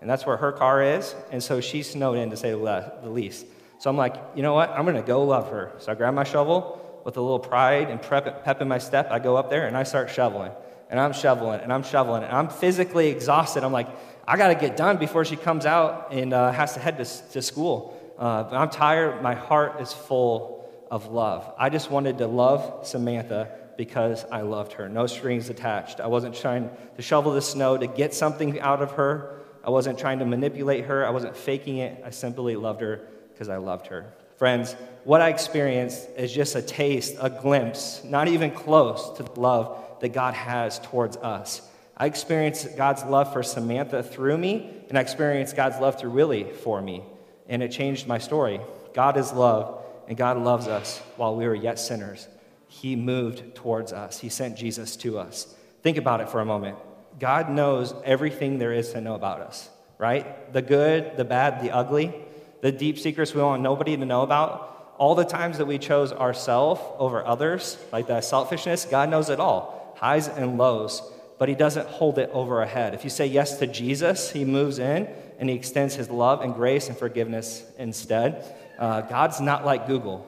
and 0.01 0.09
that's 0.09 0.25
where 0.25 0.37
her 0.37 0.51
car 0.51 0.81
is. 0.81 1.13
And 1.31 1.43
so 1.43 1.61
she's 1.61 1.91
snowed 1.91 2.17
in, 2.17 2.31
to 2.31 2.35
say 2.35 2.49
the 2.49 2.91
least. 3.03 3.45
So 3.77 3.91
I'm 3.91 3.97
like, 3.97 4.15
you 4.35 4.41
know 4.41 4.55
what? 4.55 4.71
I'm 4.71 4.85
going 4.85 4.95
to 4.95 5.03
go 5.03 5.23
love 5.23 5.51
her. 5.51 5.73
So 5.77 5.91
I 5.91 5.95
grab 5.95 6.15
my 6.15 6.23
shovel 6.23 7.01
with 7.05 7.17
a 7.17 7.21
little 7.21 7.39
pride 7.39 7.91
and 7.91 8.01
prep, 8.01 8.43
pep 8.43 8.59
in 8.59 8.67
my 8.67 8.79
step. 8.79 9.11
I 9.11 9.19
go 9.19 9.35
up 9.35 9.51
there 9.51 9.67
and 9.67 9.77
I 9.77 9.83
start 9.83 10.09
shoveling, 10.09 10.51
and 10.89 10.99
I'm 10.99 11.13
shoveling, 11.13 11.59
and 11.61 11.71
I'm 11.71 11.83
shoveling, 11.83 12.23
and 12.23 12.35
I'm 12.35 12.49
physically 12.49 13.09
exhausted. 13.09 13.63
I'm 13.63 13.71
like, 13.71 13.89
I 14.27 14.35
got 14.35 14.47
to 14.47 14.55
get 14.55 14.77
done 14.77 14.97
before 14.97 15.25
she 15.25 15.35
comes 15.35 15.67
out 15.67 16.07
and 16.11 16.33
uh, 16.33 16.51
has 16.51 16.73
to 16.73 16.79
head 16.79 16.97
to, 16.97 17.05
to 17.33 17.43
school. 17.43 17.99
Uh, 18.21 18.47
I'm 18.51 18.69
tired. 18.69 19.23
My 19.23 19.33
heart 19.33 19.81
is 19.81 19.91
full 19.91 20.69
of 20.91 21.07
love. 21.07 21.51
I 21.57 21.69
just 21.69 21.89
wanted 21.89 22.19
to 22.19 22.27
love 22.27 22.85
Samantha 22.85 23.49
because 23.77 24.25
I 24.31 24.41
loved 24.41 24.73
her. 24.73 24.87
No 24.87 25.07
strings 25.07 25.49
attached. 25.49 25.99
I 25.99 26.05
wasn't 26.05 26.35
trying 26.35 26.69
to 26.97 27.01
shovel 27.01 27.33
the 27.33 27.41
snow 27.41 27.77
to 27.77 27.87
get 27.87 28.13
something 28.13 28.59
out 28.59 28.83
of 28.83 28.91
her. 28.91 29.41
I 29.63 29.71
wasn't 29.71 29.97
trying 29.97 30.19
to 30.19 30.25
manipulate 30.25 30.85
her. 30.85 31.03
I 31.03 31.09
wasn't 31.09 31.35
faking 31.35 31.77
it. 31.77 32.03
I 32.05 32.11
simply 32.11 32.55
loved 32.55 32.81
her 32.81 33.07
because 33.33 33.49
I 33.49 33.57
loved 33.57 33.87
her. 33.87 34.13
Friends, 34.37 34.75
what 35.03 35.19
I 35.19 35.29
experienced 35.29 36.07
is 36.15 36.31
just 36.31 36.55
a 36.55 36.61
taste, 36.61 37.15
a 37.19 37.31
glimpse, 37.31 38.03
not 38.03 38.27
even 38.27 38.51
close 38.51 39.17
to 39.17 39.23
the 39.23 39.39
love 39.39 39.83
that 39.99 40.09
God 40.09 40.35
has 40.35 40.77
towards 40.77 41.17
us. 41.17 41.67
I 41.97 42.05
experienced 42.05 42.77
God's 42.77 43.03
love 43.03 43.33
for 43.33 43.41
Samantha 43.41 44.03
through 44.03 44.37
me, 44.37 44.69
and 44.89 44.97
I 44.97 45.01
experienced 45.01 45.55
God's 45.55 45.79
love 45.79 45.99
through 45.99 46.11
Willie 46.11 46.43
for 46.43 46.83
me 46.83 47.03
and 47.51 47.61
it 47.61 47.69
changed 47.69 48.07
my 48.07 48.17
story. 48.17 48.61
God 48.93 49.17
is 49.17 49.33
love, 49.33 49.83
and 50.07 50.17
God 50.17 50.37
loves 50.37 50.67
us 50.67 50.99
while 51.17 51.35
we 51.35 51.45
were 51.45 51.53
yet 51.53 51.77
sinners. 51.77 52.27
He 52.67 52.95
moved 52.95 53.53
towards 53.55 53.91
us, 53.91 54.19
He 54.19 54.29
sent 54.29 54.57
Jesus 54.57 54.95
to 54.97 55.19
us. 55.19 55.53
Think 55.83 55.97
about 55.97 56.21
it 56.21 56.29
for 56.29 56.39
a 56.39 56.45
moment. 56.45 56.77
God 57.19 57.49
knows 57.49 57.93
everything 58.05 58.57
there 58.57 58.71
is 58.71 58.93
to 58.93 59.01
know 59.01 59.15
about 59.15 59.41
us, 59.41 59.69
right? 59.97 60.51
The 60.53 60.61
good, 60.61 61.17
the 61.17 61.25
bad, 61.25 61.61
the 61.61 61.71
ugly, 61.71 62.13
the 62.61 62.71
deep 62.71 62.97
secrets 62.97 63.35
we 63.35 63.41
want 63.41 63.61
nobody 63.61 63.97
to 63.97 64.05
know 64.05 64.21
about. 64.21 64.93
All 64.97 65.13
the 65.13 65.25
times 65.25 65.57
that 65.57 65.65
we 65.65 65.77
chose 65.77 66.13
ourselves 66.13 66.79
over 66.99 67.25
others, 67.25 67.77
like 67.91 68.07
that 68.07 68.23
selfishness, 68.23 68.85
God 68.85 69.09
knows 69.09 69.29
it 69.29 69.41
all, 69.41 69.93
highs 69.97 70.29
and 70.29 70.57
lows, 70.57 71.01
but 71.41 71.49
He 71.49 71.55
doesn't 71.55 71.87
hold 71.87 72.19
it 72.19 72.29
over 72.33 72.59
our 72.59 72.67
head. 72.67 72.93
If 72.93 73.03
you 73.03 73.09
say 73.09 73.25
yes 73.25 73.57
to 73.57 73.65
Jesus, 73.65 74.29
He 74.29 74.45
moves 74.45 74.77
in 74.77 75.07
and 75.41 75.49
he 75.49 75.55
extends 75.55 75.95
his 75.95 76.09
love 76.09 76.41
and 76.41 76.53
grace 76.53 76.87
and 76.87 76.95
forgiveness 76.95 77.65
instead. 77.79 78.45
Uh, 78.77 79.01
God's 79.01 79.41
not 79.41 79.65
like 79.65 79.87
Google 79.87 80.25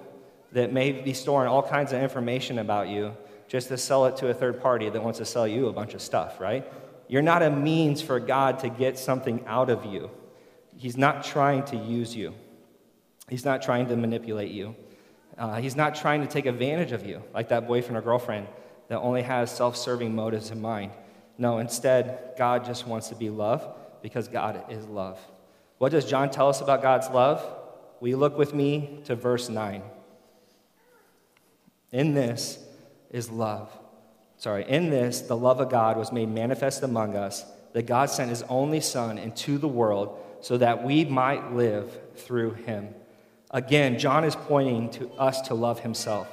that 0.53 0.73
may 0.73 0.91
be 0.91 1.13
storing 1.13 1.47
all 1.47 1.61
kinds 1.61 1.93
of 1.93 2.01
information 2.01 2.57
about 2.57 2.87
you 2.87 3.15
just 3.47 3.67
to 3.67 3.77
sell 3.77 4.07
it 4.07 4.17
to 4.17 4.29
a 4.29 4.33
third 4.33 4.59
party 4.59 4.89
that 4.89 5.03
wants 5.03 5.19
to 5.19 5.25
sell 5.25 5.47
you 5.47 5.67
a 5.67 5.71
bunch 5.71 5.93
of 5.93 6.01
stuff, 6.01 6.39
right? 6.39 6.65
You're 7.07 7.21
not 7.21 7.43
a 7.43 7.51
means 7.51 8.01
for 8.01 8.19
God 8.19 8.57
to 8.59 8.69
get 8.69 8.97
something 8.97 9.45
out 9.45 9.69
of 9.69 9.85
you. 9.85 10.09
He's 10.75 10.97
not 10.97 11.23
trying 11.23 11.63
to 11.65 11.77
use 11.77 12.15
you, 12.15 12.33
He's 13.29 13.45
not 13.45 13.61
trying 13.61 13.87
to 13.89 13.95
manipulate 13.95 14.51
you. 14.51 14.75
Uh, 15.37 15.55
he's 15.55 15.75
not 15.75 15.95
trying 15.95 16.21
to 16.21 16.27
take 16.27 16.45
advantage 16.45 16.91
of 16.91 17.07
you, 17.07 17.23
like 17.33 17.49
that 17.49 17.67
boyfriend 17.67 17.97
or 17.97 18.01
girlfriend 18.01 18.47
that 18.87 18.99
only 18.99 19.23
has 19.23 19.55
self 19.55 19.75
serving 19.75 20.13
motives 20.13 20.51
in 20.51 20.61
mind. 20.61 20.91
No, 21.37 21.57
instead, 21.57 22.33
God 22.37 22.65
just 22.65 22.87
wants 22.87 23.09
to 23.09 23.15
be 23.15 23.29
love 23.29 23.67
because 24.01 24.27
God 24.27 24.63
is 24.69 24.85
love. 24.85 25.19
What 25.77 25.91
does 25.91 26.05
John 26.05 26.29
tell 26.29 26.49
us 26.49 26.61
about 26.61 26.81
God's 26.81 27.09
love? 27.09 27.43
Will 27.99 28.09
you 28.09 28.17
look 28.17 28.37
with 28.37 28.53
me 28.53 28.99
to 29.05 29.15
verse 29.15 29.49
9? 29.49 29.81
In 31.91 32.13
this 32.13 32.59
is 33.09 33.29
love. 33.29 33.71
Sorry, 34.37 34.65
in 34.67 34.89
this, 34.89 35.21
the 35.21 35.37
love 35.37 35.59
of 35.59 35.69
God 35.69 35.97
was 35.97 36.11
made 36.11 36.29
manifest 36.29 36.83
among 36.83 37.15
us, 37.15 37.45
that 37.73 37.83
God 37.83 38.09
sent 38.09 38.29
his 38.29 38.43
only 38.43 38.81
Son 38.81 39.17
into 39.17 39.57
the 39.57 39.67
world 39.67 40.19
so 40.41 40.57
that 40.57 40.83
we 40.83 41.05
might 41.05 41.53
live 41.53 41.97
through 42.15 42.53
him. 42.53 42.93
Again, 43.51 43.97
John 43.97 44.25
is 44.25 44.35
pointing 44.35 44.89
to 44.91 45.09
us 45.11 45.41
to 45.41 45.53
love 45.53 45.79
himself. 45.79 46.27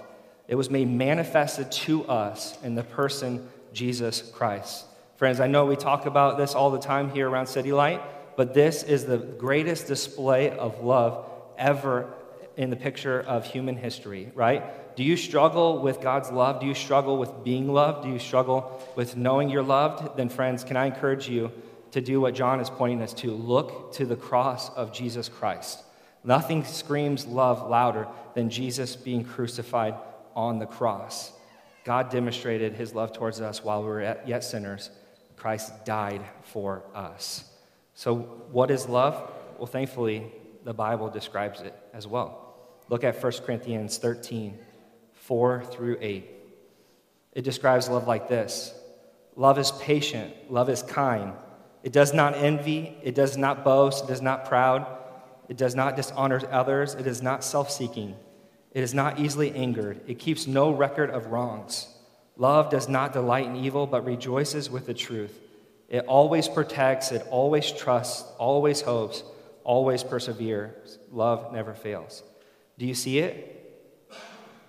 It 0.49 0.57
was 0.57 0.71
made 0.71 0.89
manifested 0.89 1.71
to 1.71 2.05
us 2.07 2.59
in 2.65 2.75
the 2.75 2.83
person 2.83 3.49
Jesus 3.73 4.23
Christ. 4.35 4.87
Friends, 5.21 5.39
I 5.39 5.49
know 5.49 5.67
we 5.67 5.77
talk 5.77 6.07
about 6.07 6.39
this 6.39 6.55
all 6.55 6.71
the 6.71 6.79
time 6.79 7.11
here 7.11 7.29
around 7.29 7.47
City 7.47 7.73
Light, 7.73 8.01
but 8.39 8.55
this 8.55 8.83
is 8.83 9.05
the 9.05 9.19
greatest 9.19 9.87
display 9.87 10.49
of 10.49 10.83
love 10.83 11.27
ever 11.59 12.15
in 12.57 12.71
the 12.71 12.77
picture 12.77 13.21
of 13.21 13.45
human 13.45 13.77
history, 13.77 14.33
right? 14.35 14.97
Do 14.97 15.05
you 15.05 15.19
struggle 15.19 15.83
with 15.83 16.01
God's 16.01 16.31
love? 16.31 16.59
Do 16.59 16.67
you 16.67 16.73
struggle 16.73 17.19
with 17.19 17.45
being 17.45 17.71
loved? 17.71 18.05
Do 18.05 18.09
you 18.09 18.19
struggle 18.19 18.83
with 18.97 19.15
knowing 19.15 19.51
you're 19.51 19.63
loved? 19.63 20.17
Then, 20.17 20.31
friends, 20.31 20.65
can 20.65 20.79
I 20.79 20.87
encourage 20.87 21.29
you 21.29 21.53
to 21.91 22.01
do 22.01 22.23
what 22.23 22.35
John 22.35 22.59
is 22.59 22.71
pointing 22.71 23.03
us 23.03 23.13
to? 23.13 23.31
Look 23.31 23.93
to 23.97 24.07
the 24.07 24.17
cross 24.17 24.71
of 24.71 24.91
Jesus 24.91 25.29
Christ. 25.29 25.85
Nothing 26.25 26.65
screams 26.65 27.27
love 27.27 27.69
louder 27.69 28.09
than 28.33 28.49
Jesus 28.49 28.97
being 28.97 29.25
crucified 29.25 29.97
on 30.35 30.59
the 30.59 30.67
cross. 30.67 31.31
God 31.85 32.09
demonstrated 32.11 32.73
his 32.73 32.95
love 32.95 33.13
towards 33.13 33.43
us 33.43 33.63
while 33.63 33.83
we 33.83 33.89
were 33.89 34.17
yet 34.25 34.45
sinners 34.45 34.89
Christ 35.41 35.87
died 35.87 36.21
for 36.43 36.83
us. 36.95 37.45
So, 37.95 38.17
what 38.53 38.71
is 38.71 38.87
love? 38.87 39.33
Well, 39.57 39.67
thankfully, 39.67 40.31
the 40.65 40.75
Bible 40.75 41.09
describes 41.09 41.63
it 41.63 41.75
as 41.95 42.07
well. 42.07 42.55
Look 42.91 43.05
at 43.05 43.23
1 43.23 43.33
Corinthians 43.47 43.97
13, 43.97 44.59
4 45.15 45.65
through 45.65 45.97
8. 45.99 46.31
It 47.33 47.43
describes 47.43 47.89
love 47.89 48.07
like 48.07 48.29
this 48.29 48.75
Love 49.35 49.59
is 49.59 49.73
patient, 49.73 50.35
love 50.53 50.69
is 50.69 50.83
kind. 50.83 51.33
It 51.83 51.95
does 51.95 52.13
not 52.13 52.35
envy, 52.35 52.99
it 53.03 53.15
does 53.15 53.39
not 53.39 53.65
boast, 53.65 54.05
it 54.05 54.11
is 54.11 54.21
not 54.21 54.45
proud, 54.45 54.87
it 55.49 55.57
does 55.57 55.75
not 55.75 55.97
dishonor 55.97 56.43
others, 56.51 56.93
it 56.93 57.07
is 57.07 57.23
not 57.23 57.43
self 57.43 57.71
seeking, 57.71 58.15
it 58.73 58.83
is 58.83 58.93
not 58.93 59.19
easily 59.19 59.55
angered, 59.55 60.03
it 60.07 60.19
keeps 60.19 60.47
no 60.47 60.71
record 60.71 61.09
of 61.09 61.29
wrongs. 61.29 61.89
Love 62.37 62.71
does 62.71 62.89
not 62.89 63.13
delight 63.13 63.47
in 63.47 63.57
evil, 63.57 63.87
but 63.87 64.05
rejoices 64.05 64.71
with 64.71 64.87
the 64.87 64.95
truth. 64.95 65.39
It 65.89 66.05
always 66.07 66.49
protects, 66.49 67.11
it 67.13 67.27
always 67.31 67.71
trusts, 67.73 68.31
always 68.39 68.81
hopes, 68.81 69.25
always 69.65 70.05
perseveres. 70.05 70.99
Love 71.11 71.53
never 71.53 71.75
fails. 71.75 72.23
Do 72.79 72.87
you 72.87 72.95
see 72.95 73.19
it? 73.19 73.57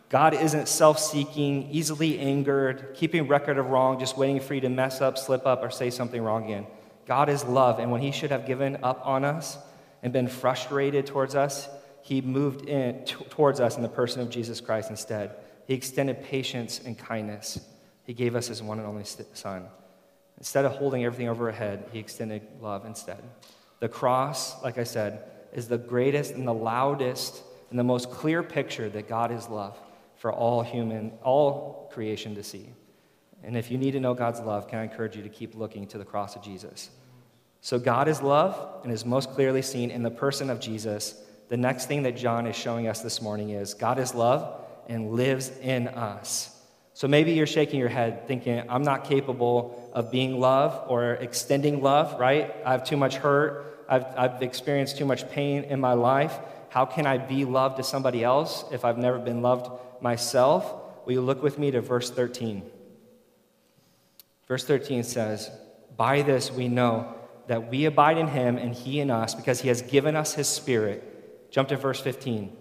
God 0.10 0.34
isn't 0.34 0.68
self 0.68 1.00
seeking, 1.00 1.70
easily 1.72 2.20
angered, 2.20 2.96
keeping 2.96 3.28
record 3.30 3.58
of 3.58 3.70
wrong, 3.70 3.98
just 3.98 4.18
waiting 4.18 4.42
for 4.42 4.54
you 4.54 4.62
to 4.62 4.70
mess 4.70 5.00
up, 5.00 5.18
slip 5.18 5.48
up, 5.48 5.64
or 5.64 5.70
say 5.70 5.90
something 5.90 6.22
wrong 6.22 6.44
again. 6.44 6.68
God 7.06 7.30
is 7.30 7.46
love, 7.46 7.80
and 7.80 7.92
when 7.92 8.02
He 8.02 8.12
should 8.12 8.32
have 8.32 8.46
given 8.46 8.80
up 8.84 9.06
on 9.06 9.24
us 9.24 9.58
and 10.04 10.12
been 10.12 10.28
frustrated 10.28 11.06
towards 11.06 11.34
us, 11.34 11.70
He 12.02 12.20
moved 12.20 12.68
in 12.68 13.06
t- 13.06 13.16
towards 13.30 13.62
us 13.62 13.78
in 13.78 13.84
the 13.84 13.90
person 13.90 14.22
of 14.22 14.30
Jesus 14.30 14.60
Christ 14.60 14.90
instead. 14.90 15.32
He 15.68 15.74
extended 15.74 16.24
patience 16.24 16.82
and 16.86 16.98
kindness. 16.98 17.60
He 18.04 18.14
gave 18.14 18.36
us 18.36 18.48
his 18.48 18.62
one 18.62 18.80
and 18.80 18.88
only 18.88 19.04
son. 19.06 19.66
Instead 20.38 20.66
of 20.66 20.74
holding 20.74 21.06
everything 21.06 21.30
over 21.30 21.48
our 21.48 21.56
head, 21.56 21.86
he 21.92 22.00
extended 22.00 22.42
love 22.60 22.86
instead. 22.86 23.24
The 23.80 23.90
cross, 23.90 24.62
like 24.64 24.78
I 24.78 24.84
said, 24.84 25.24
is 25.54 25.68
the 25.68 25.78
greatest 25.78 26.34
and 26.34 26.48
the 26.48 26.54
loudest 26.54 27.44
and 27.70 27.80
the 27.80 27.84
most 27.84 28.12
clear 28.12 28.44
picture 28.44 28.90
that 28.90 29.08
God 29.08 29.32
is 29.32 29.50
love 29.50 29.78
for 30.16 30.32
all 30.32 30.62
human, 30.62 31.12
all 31.24 31.90
creation 31.94 32.36
to 32.36 32.44
see. 32.44 32.70
And 33.44 33.58
if 33.58 33.72
you 33.72 33.78
need 33.78 33.92
to 33.92 34.00
know 34.00 34.14
God's 34.14 34.40
love, 34.40 34.68
can 34.68 34.80
I 34.80 34.84
encourage 34.84 35.16
you 35.16 35.24
to 35.24 35.30
keep 35.30 35.56
looking 35.56 35.88
to 35.88 35.98
the 35.98 36.06
cross 36.06 36.36
of 36.36 36.44
Jesus? 36.44 36.92
So 37.62 37.80
God 37.80 38.08
is 38.08 38.22
love 38.22 38.84
and 38.84 38.92
is 38.92 39.06
most 39.06 39.32
clearly 39.32 39.62
seen 39.62 39.92
in 39.92 40.04
the 40.04 40.12
person 40.12 40.50
of 40.50 40.60
Jesus. 40.60 41.24
The 41.50 41.58
next 41.58 41.86
thing 41.86 42.04
that 42.04 42.16
John 42.16 42.48
is 42.48 42.56
showing 42.56 42.88
us 42.88 43.02
this 43.02 43.22
morning 43.22 43.52
is 43.52 43.74
God 43.74 44.00
is 44.00 44.14
love 44.14 44.61
and 44.92 45.12
lives 45.12 45.52
in 45.62 45.88
us. 45.88 46.56
So 46.94 47.08
maybe 47.08 47.32
you're 47.32 47.48
shaking 47.48 47.80
your 47.80 47.90
head 47.90 48.28
thinking, 48.28 48.62
I'm 48.70 48.84
not 48.84 49.06
capable 49.06 49.90
of 49.94 50.12
being 50.12 50.40
love 50.40 50.86
or 50.88 51.14
extending 51.14 51.82
love, 51.82 52.20
right? 52.20 52.54
I 52.66 52.74
have 52.74 52.84
too 52.84 52.98
much 52.98 53.16
hurt. 53.16 53.86
I've, 53.88 54.06
I've 54.18 54.44
experienced 54.44 54.98
too 54.98 55.06
much 55.06 55.30
pain 55.32 55.64
in 55.64 55.80
my 55.80 55.94
life. 55.94 56.38
How 56.70 56.86
can 56.86 57.08
I 57.08 57.18
be 57.18 57.46
loved 57.46 57.78
to 57.78 57.84
somebody 57.84 58.24
else 58.24 58.66
if 58.72 58.86
I've 58.86 58.98
never 58.98 59.18
been 59.18 59.42
loved 59.42 59.72
myself? 60.02 60.74
Will 61.06 61.14
you 61.14 61.22
look 61.22 61.42
with 61.42 61.58
me 61.58 61.72
to 61.72 61.82
verse 61.82 62.12
13? 62.12 62.62
Verse 64.48 64.66
13 64.66 65.04
says, 65.04 65.50
By 65.96 66.22
this 66.22 66.52
we 66.52 66.68
know 66.68 67.16
that 67.48 67.70
we 67.70 67.86
abide 67.86 68.18
in 68.18 68.28
him 68.28 68.58
and 68.58 68.76
he 68.76 69.00
in 69.00 69.10
us 69.10 69.36
because 69.36 69.62
he 69.62 69.70
has 69.70 69.82
given 69.82 70.16
us 70.18 70.34
his 70.34 70.48
spirit. 70.48 71.50
Jump 71.50 71.70
to 71.70 71.78
verse 71.78 72.00
15. 72.00 72.58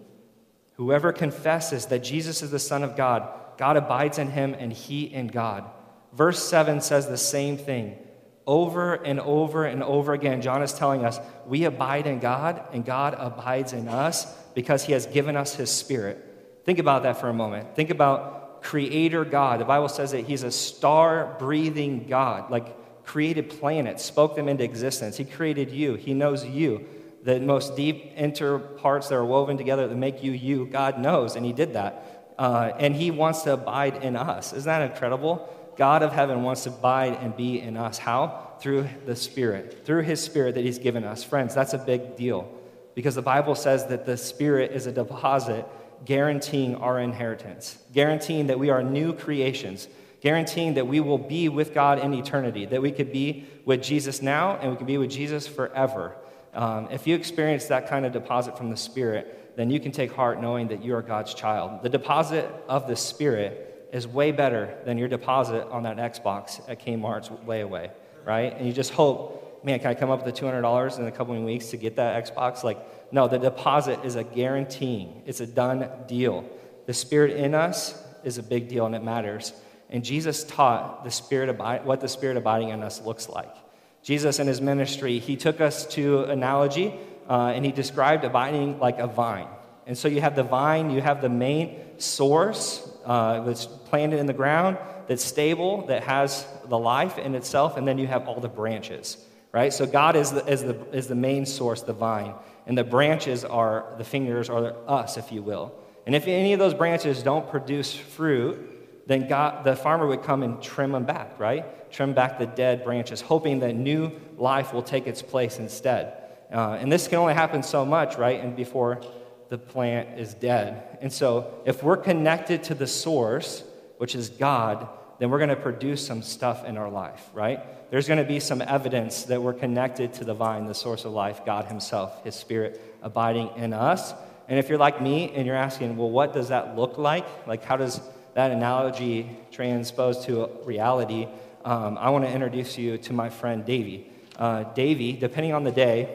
Whoever 0.80 1.12
confesses 1.12 1.84
that 1.86 1.98
Jesus 1.98 2.40
is 2.40 2.50
the 2.50 2.58
Son 2.58 2.82
of 2.82 2.96
God, 2.96 3.28
God 3.58 3.76
abides 3.76 4.16
in 4.16 4.30
him 4.30 4.56
and 4.58 4.72
he 4.72 5.02
in 5.04 5.26
God. 5.26 5.70
Verse 6.14 6.42
7 6.42 6.80
says 6.80 7.06
the 7.06 7.18
same 7.18 7.58
thing. 7.58 7.98
Over 8.46 8.94
and 8.94 9.20
over 9.20 9.66
and 9.66 9.82
over 9.82 10.14
again, 10.14 10.40
John 10.40 10.62
is 10.62 10.72
telling 10.72 11.04
us 11.04 11.20
we 11.46 11.64
abide 11.64 12.06
in 12.06 12.18
God 12.18 12.64
and 12.72 12.82
God 12.82 13.14
abides 13.18 13.74
in 13.74 13.88
us 13.88 14.24
because 14.54 14.82
he 14.82 14.94
has 14.94 15.04
given 15.04 15.36
us 15.36 15.54
his 15.54 15.70
spirit. 15.70 16.62
Think 16.64 16.78
about 16.78 17.02
that 17.02 17.20
for 17.20 17.28
a 17.28 17.34
moment. 17.34 17.76
Think 17.76 17.90
about 17.90 18.62
creator 18.62 19.26
God. 19.26 19.60
The 19.60 19.66
Bible 19.66 19.90
says 19.90 20.12
that 20.12 20.24
he's 20.24 20.44
a 20.44 20.50
star 20.50 21.36
breathing 21.38 22.06
God, 22.08 22.50
like 22.50 23.04
created 23.04 23.50
planets, 23.50 24.02
spoke 24.02 24.34
them 24.34 24.48
into 24.48 24.64
existence. 24.64 25.18
He 25.18 25.26
created 25.26 25.70
you, 25.70 25.96
he 25.96 26.14
knows 26.14 26.46
you 26.46 26.86
the 27.22 27.40
most 27.40 27.76
deep 27.76 28.12
inter 28.16 28.58
parts 28.58 29.08
that 29.08 29.14
are 29.14 29.24
woven 29.24 29.56
together 29.56 29.86
that 29.86 29.96
make 29.96 30.22
you 30.22 30.32
you, 30.32 30.66
God 30.66 30.98
knows, 30.98 31.36
and 31.36 31.44
He 31.44 31.52
did 31.52 31.74
that. 31.74 32.34
Uh, 32.38 32.72
and 32.78 32.94
He 32.94 33.10
wants 33.10 33.42
to 33.42 33.52
abide 33.52 34.02
in 34.02 34.16
us. 34.16 34.52
Isn't 34.52 34.66
that 34.66 34.90
incredible? 34.90 35.48
God 35.76 36.02
of 36.02 36.12
heaven 36.12 36.42
wants 36.42 36.64
to 36.64 36.70
abide 36.70 37.14
and 37.20 37.36
be 37.36 37.60
in 37.60 37.76
us. 37.76 37.98
How? 37.98 38.54
Through 38.60 38.88
the 39.06 39.16
Spirit, 39.16 39.84
through 39.84 40.02
His 40.02 40.22
Spirit 40.22 40.54
that 40.54 40.64
He's 40.64 40.78
given 40.78 41.04
us. 41.04 41.22
Friends, 41.22 41.54
that's 41.54 41.74
a 41.74 41.78
big 41.78 42.16
deal 42.16 42.50
because 42.94 43.14
the 43.14 43.22
Bible 43.22 43.54
says 43.54 43.86
that 43.86 44.06
the 44.06 44.16
Spirit 44.16 44.72
is 44.72 44.86
a 44.86 44.92
deposit 44.92 45.66
guaranteeing 46.04 46.74
our 46.76 46.98
inheritance, 46.98 47.78
guaranteeing 47.92 48.46
that 48.46 48.58
we 48.58 48.70
are 48.70 48.82
new 48.82 49.12
creations, 49.12 49.88
guaranteeing 50.20 50.74
that 50.74 50.86
we 50.86 51.00
will 51.00 51.18
be 51.18 51.48
with 51.48 51.74
God 51.74 51.98
in 51.98 52.14
eternity, 52.14 52.66
that 52.66 52.82
we 52.82 52.90
could 52.90 53.12
be 53.12 53.46
with 53.64 53.82
Jesus 53.82 54.22
now 54.22 54.56
and 54.56 54.70
we 54.70 54.76
could 54.76 54.86
be 54.86 54.98
with 54.98 55.10
Jesus 55.10 55.46
forever. 55.46 56.16
Um, 56.54 56.88
if 56.90 57.06
you 57.06 57.14
experience 57.14 57.66
that 57.66 57.88
kind 57.88 58.04
of 58.04 58.12
deposit 58.12 58.56
from 58.56 58.70
the 58.70 58.76
Spirit, 58.76 59.56
then 59.56 59.70
you 59.70 59.80
can 59.80 59.92
take 59.92 60.12
heart 60.12 60.40
knowing 60.40 60.68
that 60.68 60.84
you 60.84 60.94
are 60.94 61.02
God's 61.02 61.34
child. 61.34 61.82
The 61.82 61.88
deposit 61.88 62.48
of 62.68 62.88
the 62.88 62.96
Spirit 62.96 63.88
is 63.92 64.06
way 64.06 64.32
better 64.32 64.78
than 64.84 64.98
your 64.98 65.08
deposit 65.08 65.66
on 65.68 65.82
that 65.84 65.96
Xbox 65.96 66.60
at 66.68 66.84
Kmart's 66.84 67.28
layaway, 67.46 67.90
right? 68.24 68.56
And 68.56 68.66
you 68.66 68.72
just 68.72 68.92
hope, 68.92 69.62
man, 69.64 69.78
can 69.80 69.88
I 69.88 69.94
come 69.94 70.10
up 70.10 70.24
with 70.24 70.34
the 70.34 70.40
$200 70.40 70.98
in 70.98 71.06
a 71.06 71.12
couple 71.12 71.34
of 71.34 71.42
weeks 71.42 71.66
to 71.68 71.76
get 71.76 71.96
that 71.96 72.24
Xbox? 72.24 72.62
Like, 72.62 72.78
no, 73.12 73.26
the 73.26 73.38
deposit 73.38 74.04
is 74.04 74.16
a 74.16 74.24
guaranteeing, 74.24 75.22
it's 75.26 75.40
a 75.40 75.46
done 75.46 75.88
deal. 76.06 76.48
The 76.86 76.94
Spirit 76.94 77.36
in 77.36 77.54
us 77.54 78.02
is 78.24 78.38
a 78.38 78.42
big 78.42 78.68
deal 78.68 78.86
and 78.86 78.94
it 78.94 79.02
matters. 79.02 79.52
And 79.90 80.04
Jesus 80.04 80.44
taught 80.44 81.04
the 81.04 81.10
Spirit 81.10 81.56
what 81.84 82.00
the 82.00 82.08
Spirit 82.08 82.36
abiding 82.36 82.68
in 82.68 82.82
us 82.82 83.00
looks 83.02 83.28
like. 83.28 83.54
Jesus 84.02 84.38
in 84.38 84.46
his 84.46 84.60
ministry, 84.60 85.18
he 85.18 85.36
took 85.36 85.60
us 85.60 85.86
to 85.86 86.24
analogy 86.24 86.94
uh, 87.28 87.52
and 87.54 87.64
he 87.64 87.72
described 87.72 88.24
abiding 88.24 88.78
like 88.78 88.98
a 88.98 89.06
vine. 89.06 89.48
And 89.86 89.96
so 89.96 90.08
you 90.08 90.20
have 90.20 90.36
the 90.36 90.42
vine, 90.42 90.90
you 90.90 91.00
have 91.00 91.20
the 91.20 91.28
main 91.28 91.98
source 91.98 92.88
uh, 93.04 93.40
that's 93.40 93.66
planted 93.66 94.18
in 94.18 94.26
the 94.26 94.32
ground, 94.32 94.78
that's 95.06 95.24
stable, 95.24 95.86
that 95.86 96.04
has 96.04 96.46
the 96.66 96.78
life 96.78 97.18
in 97.18 97.34
itself, 97.34 97.76
and 97.76 97.86
then 97.86 97.98
you 97.98 98.06
have 98.06 98.28
all 98.28 98.40
the 98.40 98.48
branches, 98.48 99.16
right? 99.52 99.72
So 99.72 99.86
God 99.86 100.16
is 100.16 100.30
the, 100.30 100.46
is 100.46 100.62
the, 100.62 100.76
is 100.92 101.08
the 101.08 101.14
main 101.14 101.44
source, 101.44 101.82
the 101.82 101.92
vine, 101.92 102.34
and 102.66 102.78
the 102.78 102.84
branches 102.84 103.44
are 103.44 103.94
the 103.98 104.04
fingers, 104.04 104.48
or 104.48 104.76
us, 104.86 105.16
if 105.16 105.32
you 105.32 105.42
will. 105.42 105.74
And 106.06 106.14
if 106.14 106.26
any 106.28 106.52
of 106.52 106.58
those 106.58 106.74
branches 106.74 107.22
don't 107.22 107.50
produce 107.50 107.94
fruit, 107.94 108.69
then 109.10 109.28
God, 109.28 109.64
the 109.64 109.74
farmer 109.74 110.06
would 110.06 110.22
come 110.22 110.42
and 110.42 110.62
trim 110.62 110.92
them 110.92 111.04
back, 111.04 111.38
right? 111.38 111.90
Trim 111.90 112.14
back 112.14 112.38
the 112.38 112.46
dead 112.46 112.84
branches, 112.84 113.20
hoping 113.20 113.60
that 113.60 113.74
new 113.74 114.12
life 114.36 114.72
will 114.72 114.82
take 114.82 115.06
its 115.06 115.22
place 115.22 115.58
instead. 115.58 116.14
Uh, 116.52 116.78
and 116.80 116.90
this 116.90 117.08
can 117.08 117.18
only 117.18 117.34
happen 117.34 117.62
so 117.62 117.84
much, 117.84 118.16
right? 118.16 118.40
And 118.40 118.54
before 118.54 119.00
the 119.48 119.58
plant 119.58 120.18
is 120.18 120.34
dead. 120.34 120.98
And 121.00 121.12
so, 121.12 121.60
if 121.64 121.82
we're 121.82 121.96
connected 121.96 122.62
to 122.64 122.74
the 122.74 122.86
source, 122.86 123.64
which 123.98 124.14
is 124.14 124.28
God, 124.28 124.88
then 125.18 125.28
we're 125.30 125.38
going 125.38 125.50
to 125.50 125.56
produce 125.56 126.06
some 126.06 126.22
stuff 126.22 126.64
in 126.64 126.76
our 126.76 126.88
life, 126.88 127.30
right? 127.34 127.60
There's 127.90 128.06
going 128.06 128.18
to 128.18 128.24
be 128.24 128.38
some 128.38 128.62
evidence 128.62 129.24
that 129.24 129.42
we're 129.42 129.52
connected 129.52 130.12
to 130.14 130.24
the 130.24 130.34
vine, 130.34 130.66
the 130.66 130.74
source 130.74 131.04
of 131.04 131.12
life, 131.12 131.44
God 131.44 131.64
Himself, 131.66 132.22
His 132.24 132.36
Spirit 132.36 132.80
abiding 133.02 133.50
in 133.56 133.72
us. 133.72 134.14
And 134.48 134.58
if 134.58 134.68
you're 134.68 134.78
like 134.78 135.02
me 135.02 135.32
and 135.34 135.46
you're 135.46 135.56
asking, 135.56 135.96
well, 135.96 136.10
what 136.10 136.32
does 136.32 136.48
that 136.48 136.76
look 136.76 136.96
like? 136.96 137.26
Like, 137.46 137.64
how 137.64 137.76
does 137.76 138.00
that 138.34 138.50
analogy 138.50 139.38
transposed 139.50 140.22
to 140.24 140.48
reality? 140.64 141.28
Um, 141.64 141.98
I 141.98 142.10
want 142.10 142.24
to 142.24 142.30
introduce 142.32 142.78
you 142.78 142.98
to 142.98 143.12
my 143.12 143.28
friend 143.28 143.64
Davy. 143.64 144.10
Uh, 144.36 144.64
Davy, 144.74 145.12
depending 145.12 145.52
on 145.52 145.64
the 145.64 145.70
day, 145.70 146.14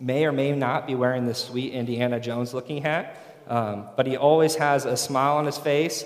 may 0.00 0.26
or 0.26 0.32
may 0.32 0.52
not 0.52 0.86
be 0.86 0.94
wearing 0.94 1.26
this 1.26 1.44
sweet 1.44 1.72
Indiana 1.72 2.18
Jones 2.18 2.52
looking 2.52 2.82
hat, 2.82 3.16
um, 3.48 3.86
but 3.96 4.06
he 4.06 4.16
always 4.16 4.56
has 4.56 4.84
a 4.84 4.96
smile 4.96 5.36
on 5.36 5.46
his 5.46 5.56
face 5.56 6.04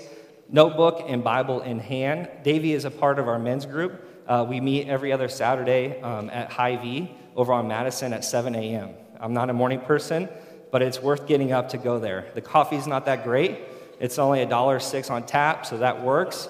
notebook 0.51 1.03
and 1.07 1.23
Bible 1.23 1.61
in 1.61 1.79
hand. 1.79 2.29
Davey 2.43 2.73
is 2.73 2.85
a 2.85 2.91
part 2.91 3.19
of 3.19 3.27
our 3.27 3.39
men's 3.39 3.65
group. 3.65 4.07
Uh, 4.27 4.45
we 4.47 4.59
meet 4.59 4.87
every 4.87 5.11
other 5.11 5.29
Saturday 5.29 5.99
um, 6.01 6.29
at 6.29 6.51
Hy-Vee 6.51 7.11
over 7.35 7.53
on 7.53 7.67
Madison 7.67 8.13
at 8.13 8.23
7 8.23 8.53
a.m. 8.55 8.89
I'm 9.19 9.33
not 9.33 9.49
a 9.49 9.53
morning 9.53 9.79
person, 9.79 10.29
but 10.71 10.81
it's 10.81 11.01
worth 11.01 11.27
getting 11.27 11.51
up 11.51 11.69
to 11.69 11.77
go 11.77 11.99
there. 11.99 12.27
The 12.33 12.41
coffee's 12.41 12.87
not 12.87 13.05
that 13.05 13.23
great. 13.23 13.59
It's 14.01 14.17
only 14.17 14.41
a 14.41 14.47
dollar 14.47 14.79
six 14.79 15.11
on 15.11 15.27
tap, 15.27 15.65
so 15.65 15.77
that 15.77 16.03
works. 16.03 16.49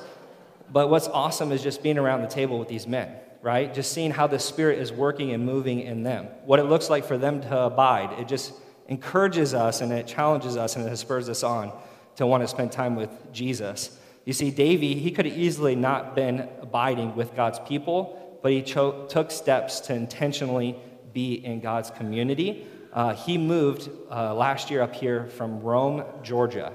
But 0.72 0.89
what's 0.89 1.10
awesome 1.10 1.51
is 1.51 1.62
just 1.62 1.84
being 1.84 1.98
around 1.98 2.22
the 2.22 2.29
table 2.29 2.58
with 2.58 2.70
these 2.70 2.88
men, 2.88 3.13
right? 3.41 3.74
Just 3.74 3.91
seeing 3.91 4.10
how 4.10 4.25
the 4.25 4.39
Spirit 4.39 4.79
is 4.79 4.91
working 4.93 5.31
and 5.31 5.46
moving 5.46 5.81
in 5.81 6.03
them. 6.03 6.27
What 6.46 6.60
it 6.60 6.63
looks 6.63 6.89
like 6.89 7.03
for 7.03 7.17
them 7.17 7.41
to 7.41 7.60
abide. 7.63 8.17
It 8.20 8.29
just 8.29 8.53
encourages 8.88 9.53
us 9.53 9.81
and 9.81 9.91
it 9.91 10.08
challenges 10.08 10.55
us 10.55 10.77
and 10.77 10.88
it 10.88 10.96
spurs 10.96 11.27
us 11.27 11.43
on 11.43 11.74
to 12.15 12.25
want 12.25 12.41
to 12.41 12.48
spend 12.48 12.72
time 12.72 12.96
with 12.96 13.10
Jesus. 13.34 14.00
You 14.24 14.31
see, 14.31 14.50
Davy, 14.50 14.96
he 14.96 15.12
could 15.12 15.25
have 15.25 15.38
easily 15.38 15.75
not 15.75 16.15
been 16.15 16.48
abiding 16.62 17.15
with 17.17 17.36
God's 17.36 17.60
people, 17.60 18.39
but 18.41 18.53
he 18.53 18.62
cho- 18.62 19.08
took 19.08 19.29
steps 19.29 19.81
to 19.81 19.93
intentionally 19.93 20.77
be 21.12 21.34
in 21.34 21.60
God's 21.60 21.91
community. 21.91 22.65
Uh, 22.93 23.13
he 23.13 23.38
moved 23.38 23.89
uh, 24.10 24.34
last 24.34 24.72
year 24.72 24.81
up 24.81 24.96
here 24.96 25.27
from 25.27 25.62
Rome, 25.62 26.03
Georgia. 26.24 26.72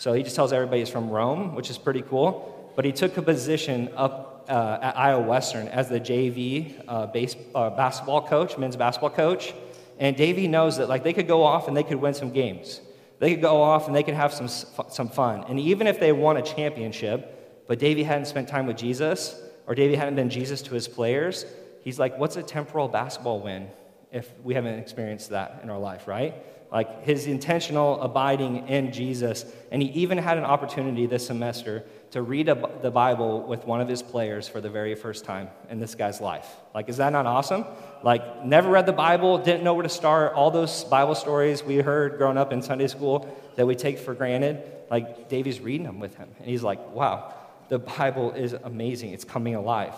So 0.00 0.14
he 0.14 0.22
just 0.22 0.34
tells 0.34 0.50
everybody 0.54 0.78
he's 0.78 0.88
from 0.88 1.10
Rome, 1.10 1.54
which 1.54 1.68
is 1.68 1.76
pretty 1.76 2.00
cool. 2.00 2.72
But 2.74 2.86
he 2.86 2.92
took 2.92 3.18
a 3.18 3.22
position 3.22 3.90
up 3.94 4.46
uh, 4.48 4.78
at 4.80 4.96
Iowa 4.96 5.20
Western 5.20 5.68
as 5.68 5.90
the 5.90 6.00
JV 6.00 6.82
uh, 6.88 7.04
base, 7.08 7.36
uh, 7.54 7.68
basketball 7.68 8.26
coach, 8.26 8.56
men's 8.56 8.76
basketball 8.76 9.10
coach. 9.10 9.52
And 9.98 10.16
Davy 10.16 10.48
knows 10.48 10.78
that 10.78 10.88
like 10.88 11.04
they 11.04 11.12
could 11.12 11.28
go 11.28 11.42
off 11.42 11.68
and 11.68 11.76
they 11.76 11.82
could 11.82 11.98
win 11.98 12.14
some 12.14 12.30
games. 12.30 12.80
They 13.18 13.34
could 13.34 13.42
go 13.42 13.60
off 13.60 13.88
and 13.88 13.94
they 13.94 14.02
could 14.02 14.14
have 14.14 14.32
some, 14.32 14.48
some 14.48 15.10
fun. 15.10 15.44
And 15.48 15.60
even 15.60 15.86
if 15.86 16.00
they 16.00 16.12
won 16.12 16.38
a 16.38 16.42
championship, 16.42 17.66
but 17.68 17.78
Davey 17.78 18.02
hadn't 18.02 18.24
spent 18.24 18.48
time 18.48 18.66
with 18.66 18.78
Jesus, 18.78 19.38
or 19.66 19.74
Davey 19.74 19.96
hadn't 19.96 20.14
been 20.14 20.30
Jesus 20.30 20.62
to 20.62 20.74
his 20.74 20.88
players, 20.88 21.44
he's 21.84 21.98
like, 21.98 22.18
what's 22.18 22.36
a 22.36 22.42
temporal 22.42 22.88
basketball 22.88 23.40
win 23.40 23.68
if 24.10 24.32
we 24.42 24.54
haven't 24.54 24.78
experienced 24.78 25.28
that 25.28 25.60
in 25.62 25.68
our 25.68 25.78
life, 25.78 26.08
right? 26.08 26.34
Like 26.72 27.04
his 27.04 27.26
intentional 27.26 28.00
abiding 28.00 28.68
in 28.68 28.92
Jesus. 28.92 29.44
And 29.72 29.82
he 29.82 29.88
even 29.88 30.18
had 30.18 30.38
an 30.38 30.44
opportunity 30.44 31.06
this 31.06 31.26
semester 31.26 31.84
to 32.12 32.22
read 32.22 32.48
a, 32.48 32.70
the 32.82 32.90
Bible 32.90 33.42
with 33.42 33.64
one 33.64 33.80
of 33.80 33.88
his 33.88 34.02
players 34.02 34.48
for 34.48 34.60
the 34.60 34.70
very 34.70 34.94
first 34.94 35.24
time 35.24 35.48
in 35.68 35.78
this 35.78 35.94
guy's 35.94 36.20
life. 36.20 36.48
Like, 36.74 36.88
is 36.88 36.96
that 36.98 37.10
not 37.10 37.26
awesome? 37.26 37.64
Like, 38.02 38.44
never 38.44 38.70
read 38.70 38.86
the 38.86 38.92
Bible, 38.92 39.38
didn't 39.38 39.62
know 39.62 39.74
where 39.74 39.82
to 39.82 39.88
start. 39.88 40.34
All 40.34 40.50
those 40.50 40.84
Bible 40.84 41.14
stories 41.14 41.62
we 41.62 41.76
heard 41.76 42.18
growing 42.18 42.36
up 42.38 42.52
in 42.52 42.62
Sunday 42.62 42.88
school 42.88 43.28
that 43.56 43.66
we 43.66 43.74
take 43.74 43.98
for 43.98 44.14
granted, 44.14 44.62
like, 44.90 45.28
Davey's 45.28 45.60
reading 45.60 45.86
them 45.86 46.00
with 46.00 46.16
him. 46.16 46.28
And 46.38 46.48
he's 46.48 46.62
like, 46.62 46.92
wow, 46.92 47.32
the 47.68 47.78
Bible 47.78 48.32
is 48.32 48.52
amazing. 48.52 49.12
It's 49.12 49.24
coming 49.24 49.54
alive. 49.54 49.94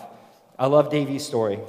I 0.59 0.67
love 0.67 0.91
Davey's 0.91 1.25
story. 1.25 1.59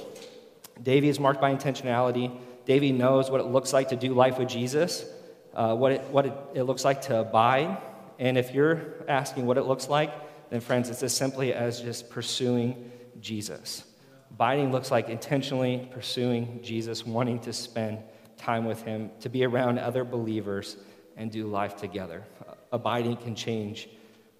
Davey 0.81 1.09
is 1.09 1.19
marked 1.19 1.41
by 1.41 1.55
intentionality. 1.55 2.37
Davey 2.65 2.91
knows 2.91 3.29
what 3.29 3.39
it 3.39 3.47
looks 3.47 3.73
like 3.73 3.89
to 3.89 3.95
do 3.95 4.13
life 4.13 4.37
with 4.37 4.49
Jesus, 4.49 5.05
uh, 5.53 5.75
what, 5.75 5.91
it, 5.91 6.01
what 6.05 6.25
it, 6.25 6.33
it 6.53 6.63
looks 6.63 6.83
like 6.83 7.03
to 7.03 7.19
abide. 7.19 7.77
And 8.19 8.37
if 8.37 8.53
you're 8.53 8.81
asking 9.07 9.45
what 9.45 9.57
it 9.57 9.63
looks 9.63 9.87
like, 9.87 10.11
then, 10.49 10.61
friends, 10.61 10.89
it's 10.89 11.03
as 11.03 11.15
simply 11.15 11.53
as 11.53 11.81
just 11.81 12.09
pursuing 12.09 12.91
Jesus. 13.19 13.83
Abiding 14.31 14.71
looks 14.71 14.91
like 14.91 15.09
intentionally 15.09 15.89
pursuing 15.91 16.59
Jesus, 16.61 17.05
wanting 17.05 17.39
to 17.41 17.53
spend 17.53 17.99
time 18.37 18.65
with 18.65 18.81
Him, 18.83 19.11
to 19.21 19.29
be 19.29 19.45
around 19.45 19.79
other 19.79 20.03
believers, 20.03 20.77
and 21.17 21.31
do 21.31 21.47
life 21.47 21.77
together. 21.77 22.23
Abiding 22.71 23.17
can 23.17 23.35
change 23.35 23.89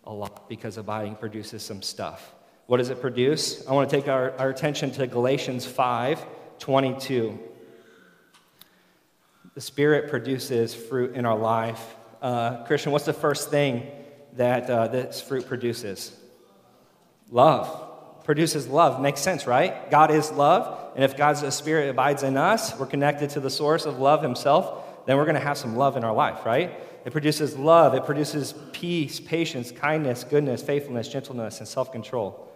a 0.04 0.12
lot 0.12 0.50
because 0.50 0.78
abiding 0.78 1.16
produces 1.16 1.64
some 1.64 1.82
stuff. 1.82 2.34
What 2.68 2.78
does 2.78 2.90
it 2.90 3.00
produce? 3.00 3.66
I 3.68 3.74
want 3.74 3.90
to 3.90 3.96
take 3.96 4.08
our, 4.08 4.32
our 4.38 4.50
attention 4.50 4.92
to 4.92 5.08
Galatians 5.08 5.66
5 5.66 6.26
22. 6.58 7.38
The 9.56 9.62
Spirit 9.62 10.10
produces 10.10 10.76
fruit 10.76 11.15
in 11.15 11.26
our 11.26 11.38
life. 11.38 11.96
Uh, 12.22 12.63
Christian, 12.65 12.91
what's 12.91 13.06
the 13.06 13.13
first 13.13 13.50
thing 13.50 13.88
that 14.34 14.70
uh, 14.70 14.88
this 14.88 15.22
fruit 15.22 15.48
produces? 15.48 16.15
Love 17.32 17.86
produces 18.26 18.68
love. 18.68 19.00
Makes 19.00 19.22
sense, 19.22 19.48
right? 19.48 19.89
God 19.89 20.12
is 20.12 20.32
love. 20.32 20.91
And 20.96 21.04
if 21.04 21.15
God's 21.15 21.54
spirit 21.56 21.89
abides 21.89 22.24
in 22.24 22.36
us, 22.36 22.78
we're 22.78 22.88
connected 22.88 23.30
to 23.32 23.39
the 23.39 23.52
source 23.52 23.86
of 23.86 24.00
love 24.00 24.22
himself, 24.22 25.06
then 25.06 25.15
we're 25.18 25.26
going 25.26 25.36
to 25.36 25.41
have 25.41 25.58
some 25.58 25.76
love 25.78 25.96
in 25.96 26.04
our 26.04 26.13
life, 26.13 26.44
right? 26.46 26.72
It 27.06 27.12
produces 27.12 27.56
love. 27.56 27.94
It 27.94 28.04
produces 28.04 28.56
peace, 28.74 29.20
patience, 29.20 29.72
kindness, 29.72 30.24
goodness, 30.24 30.63
faithfulness, 30.63 31.08
gentleness, 31.08 31.60
and 31.60 31.68
self 31.68 31.91
control. 31.91 32.52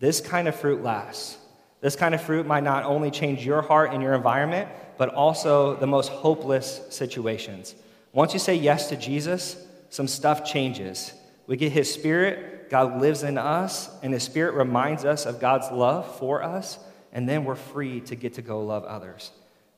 This 0.00 0.22
kind 0.22 0.48
of 0.48 0.56
fruit 0.56 0.82
lasts. 0.82 1.36
This 1.80 1.96
kind 1.96 2.14
of 2.14 2.22
fruit 2.22 2.46
might 2.46 2.64
not 2.64 2.84
only 2.84 3.10
change 3.10 3.44
your 3.44 3.62
heart 3.62 3.92
and 3.92 4.02
your 4.02 4.14
environment, 4.14 4.68
but 4.96 5.14
also 5.14 5.76
the 5.76 5.86
most 5.86 6.08
hopeless 6.08 6.80
situations. 6.90 7.74
Once 8.12 8.32
you 8.32 8.38
say 8.38 8.54
yes 8.54 8.88
to 8.88 8.96
Jesus, 8.96 9.56
some 9.90 10.08
stuff 10.08 10.44
changes. 10.44 11.12
We 11.46 11.56
get 11.56 11.72
his 11.72 11.92
spirit, 11.92 12.58
God 12.68 13.00
lives 13.00 13.22
in 13.22 13.38
us, 13.38 13.90
and 14.02 14.12
His 14.12 14.22
Spirit 14.22 14.54
reminds 14.54 15.04
us 15.04 15.26
of 15.26 15.40
God's 15.40 15.70
love 15.70 16.18
for 16.18 16.42
us, 16.42 16.78
and 17.12 17.28
then 17.28 17.44
we're 17.44 17.54
free 17.54 18.00
to 18.02 18.14
get 18.14 18.34
to 18.34 18.42
go 18.42 18.62
love 18.62 18.84
others. 18.84 19.30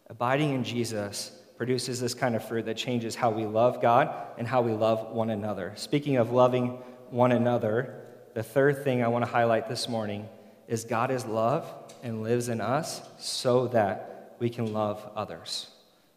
Abiding 0.08 0.54
in 0.54 0.64
Jesus 0.64 1.30
produces 1.56 2.00
this 2.00 2.14
kind 2.14 2.34
of 2.34 2.46
fruit 2.46 2.66
that 2.66 2.76
changes 2.76 3.14
how 3.14 3.30
we 3.30 3.44
love 3.44 3.80
God 3.80 4.12
and 4.38 4.46
how 4.46 4.62
we 4.62 4.72
love 4.72 5.12
one 5.12 5.30
another. 5.30 5.72
Speaking 5.76 6.16
of 6.16 6.32
loving 6.32 6.78
one 7.10 7.32
another, 7.32 7.94
the 8.34 8.42
third 8.42 8.82
thing 8.82 9.04
I 9.04 9.08
want 9.08 9.24
to 9.24 9.30
highlight 9.30 9.68
this 9.68 9.88
morning 9.88 10.28
is 10.66 10.84
God 10.84 11.10
is 11.10 11.26
love 11.26 11.66
and 12.02 12.22
lives 12.22 12.48
in 12.48 12.60
us 12.60 13.00
so 13.18 13.68
that 13.68 14.36
we 14.38 14.48
can 14.50 14.72
love 14.72 15.08
others. 15.14 15.68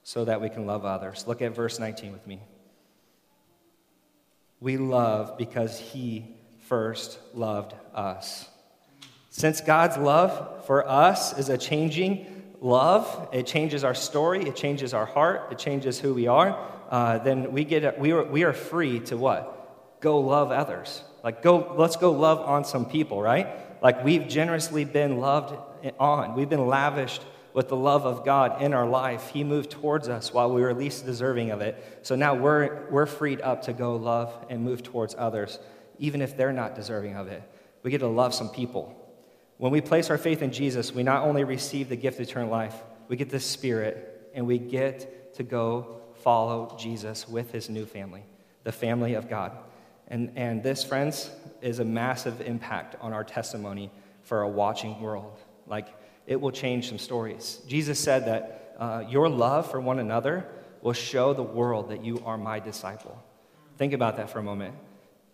So 0.03 0.25
that 0.25 0.41
we 0.41 0.49
can 0.49 0.65
love 0.65 0.85
others. 0.85 1.25
Look 1.27 1.41
at 1.41 1.55
verse 1.55 1.79
19 1.79 2.11
with 2.11 2.25
me. 2.27 2.41
We 4.59 4.77
love 4.77 5.37
because 5.37 5.79
He 5.79 6.35
first 6.67 7.19
loved 7.33 7.73
us. 7.93 8.49
Since 9.29 9.61
God's 9.61 9.97
love 9.97 10.65
for 10.65 10.87
us 10.87 11.37
is 11.37 11.49
a 11.49 11.57
changing 11.57 12.43
love, 12.61 13.29
it 13.33 13.45
changes 13.45 13.83
our 13.83 13.93
story, 13.93 14.47
it 14.47 14.55
changes 14.55 14.93
our 14.93 15.05
heart, 15.05 15.51
it 15.51 15.57
changes 15.57 15.99
who 15.99 16.13
we 16.13 16.27
are, 16.27 16.57
uh, 16.89 17.17
then 17.17 17.51
we, 17.51 17.63
get, 17.63 17.99
we, 17.99 18.11
are, 18.11 18.23
we 18.23 18.43
are 18.43 18.53
free 18.53 18.99
to 19.01 19.17
what? 19.17 19.99
Go 19.99 20.19
love 20.19 20.51
others. 20.51 21.03
Like, 21.23 21.41
go, 21.41 21.73
let's 21.77 21.95
go 21.95 22.11
love 22.11 22.39
on 22.39 22.65
some 22.65 22.85
people, 22.85 23.21
right? 23.21 23.47
Like, 23.83 24.03
we've 24.03 24.27
generously 24.27 24.85
been 24.85 25.19
loved 25.19 25.55
on. 25.99 26.33
We've 26.33 26.49
been 26.49 26.65
lavished 26.65 27.21
with 27.53 27.67
the 27.69 27.75
love 27.75 28.05
of 28.05 28.25
God 28.25 28.63
in 28.63 28.73
our 28.73 28.87
life. 28.87 29.29
He 29.29 29.43
moved 29.43 29.69
towards 29.69 30.09
us 30.09 30.33
while 30.33 30.51
we 30.51 30.61
were 30.61 30.73
least 30.73 31.05
deserving 31.05 31.51
of 31.51 31.61
it. 31.61 31.99
So 32.01 32.15
now 32.15 32.33
we're, 32.33 32.89
we're 32.89 33.05
freed 33.05 33.41
up 33.41 33.63
to 33.63 33.73
go 33.73 33.95
love 33.95 34.33
and 34.49 34.63
move 34.63 34.81
towards 34.81 35.13
others 35.15 35.59
even 35.99 36.21
if 36.21 36.35
they're 36.35 36.53
not 36.53 36.75
deserving 36.75 37.15
of 37.15 37.27
it. 37.27 37.41
We 37.83 37.91
get 37.91 37.99
to 37.99 38.07
love 38.07 38.33
some 38.33 38.49
people. 38.49 38.99
When 39.57 39.71
we 39.71 39.81
place 39.81 40.09
our 40.09 40.17
faith 40.17 40.41
in 40.41 40.51
Jesus, 40.51 40.93
we 40.93 41.03
not 41.03 41.23
only 41.23 41.43
receive 41.43 41.89
the 41.89 41.95
gift 41.95 42.19
of 42.19 42.27
eternal 42.27 42.49
life, 42.49 42.75
we 43.07 43.15
get 43.15 43.29
the 43.29 43.39
Spirit, 43.39 44.31
and 44.33 44.47
we 44.47 44.57
get 44.57 45.35
to 45.35 45.43
go 45.43 46.01
follow 46.23 46.75
Jesus 46.79 47.27
with 47.27 47.51
his 47.51 47.69
new 47.69 47.85
family, 47.85 48.23
the 48.63 48.71
family 48.71 49.13
of 49.13 49.29
God. 49.29 49.51
And, 50.13 50.31
and 50.35 50.61
this, 50.61 50.83
friends, 50.83 51.31
is 51.59 51.79
a 51.79 51.83
massive 51.83 52.39
impact 52.41 52.95
on 53.01 53.13
our 53.13 53.23
testimony 53.23 53.89
for 54.21 54.43
a 54.43 54.47
watching 54.47 55.01
world. 55.01 55.39
Like, 55.65 55.87
it 56.27 56.39
will 56.39 56.51
change 56.51 56.89
some 56.89 56.99
stories. 56.99 57.59
Jesus 57.67 57.99
said 57.99 58.27
that 58.27 58.75
uh, 58.77 59.03
your 59.09 59.27
love 59.27 59.71
for 59.71 59.81
one 59.81 59.97
another 59.97 60.45
will 60.83 60.93
show 60.93 61.33
the 61.33 61.41
world 61.41 61.89
that 61.89 62.05
you 62.05 62.21
are 62.27 62.37
my 62.37 62.59
disciple. 62.59 63.17
Think 63.79 63.93
about 63.93 64.17
that 64.17 64.29
for 64.29 64.37
a 64.37 64.43
moment. 64.43 64.75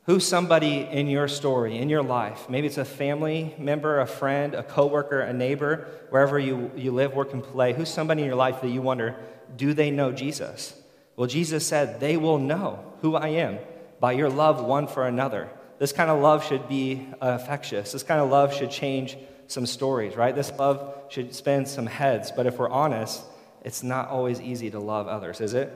Who's 0.06 0.26
somebody 0.26 0.88
in 0.90 1.08
your 1.08 1.28
story, 1.28 1.78
in 1.78 1.90
your 1.90 2.02
life? 2.02 2.50
Maybe 2.50 2.66
it's 2.66 2.78
a 2.78 2.86
family 2.86 3.54
member, 3.60 4.00
a 4.00 4.08
friend, 4.08 4.54
a 4.54 4.64
coworker, 4.64 5.20
a 5.20 5.34
neighbor, 5.34 5.90
wherever 6.10 6.40
you, 6.40 6.72
you 6.78 6.94
live, 6.94 7.14
work, 7.14 7.34
and 7.34 7.44
play. 7.44 7.74
Who's 7.74 7.90
somebody 7.90 8.22
in 8.22 8.28
your 8.28 8.38
life 8.38 8.62
that 8.62 8.70
you 8.70 8.82
wonder, 8.82 9.18
do 9.58 9.74
they 9.74 9.92
know 9.92 10.14
Jesus? 10.14 10.74
Well, 11.18 11.28
Jesus 11.28 11.68
said, 11.68 12.00
they 12.00 12.16
will 12.16 12.38
know 12.38 12.94
who 13.02 13.18
I 13.18 13.28
am 13.28 13.60
by 14.00 14.14
your 14.14 14.30
love 14.30 14.64
one 14.64 14.88
for 14.88 15.08
another. 15.08 15.50
This 15.78 15.92
kind 15.92 16.10
of 16.10 16.22
love 16.22 16.46
should 16.46 16.68
be 16.68 17.08
infectious. 17.22 17.92
This 17.92 18.04
kind 18.04 18.20
of 18.22 18.30
love 18.30 18.54
should 18.54 18.72
change 18.72 19.18
some 19.48 19.66
stories, 19.66 20.16
right? 20.16 20.36
This 20.36 20.52
love 20.60 20.94
should 21.10 21.34
spin 21.34 21.66
some 21.66 21.86
heads. 21.86 22.32
But 22.32 22.46
if 22.46 22.58
we're 22.58 22.70
honest, 22.70 23.24
it's 23.64 23.84
not 23.84 24.10
always 24.10 24.40
easy 24.40 24.70
to 24.72 24.80
love 24.80 25.08
others, 25.08 25.42
is 25.42 25.54
it? 25.54 25.74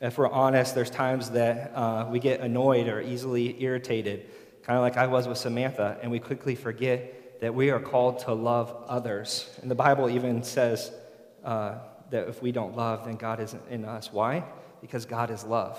If 0.00 0.16
we're 0.16 0.30
honest, 0.30 0.74
there's 0.74 0.90
times 0.90 1.30
that 1.30 1.72
uh, 1.74 2.08
we 2.10 2.20
get 2.20 2.40
annoyed 2.40 2.88
or 2.88 3.02
easily 3.02 3.62
irritated, 3.62 4.26
kind 4.62 4.76
of 4.76 4.82
like 4.82 4.96
I 4.96 5.06
was 5.06 5.28
with 5.28 5.38
Samantha, 5.38 5.98
and 6.02 6.10
we 6.10 6.18
quickly 6.18 6.54
forget 6.54 7.40
that 7.40 7.54
we 7.54 7.70
are 7.70 7.80
called 7.80 8.20
to 8.20 8.32
love 8.32 8.74
others. 8.86 9.50
And 9.60 9.70
the 9.70 9.74
Bible 9.74 10.08
even 10.08 10.42
says 10.42 10.90
uh, 11.44 11.74
that 12.10 12.28
if 12.28 12.42
we 12.42 12.52
don't 12.52 12.76
love, 12.76 13.04
then 13.04 13.16
God 13.16 13.40
isn't 13.40 13.62
in 13.68 13.84
us. 13.84 14.12
Why? 14.12 14.44
Because 14.80 15.04
God 15.04 15.30
is 15.30 15.44
love. 15.44 15.78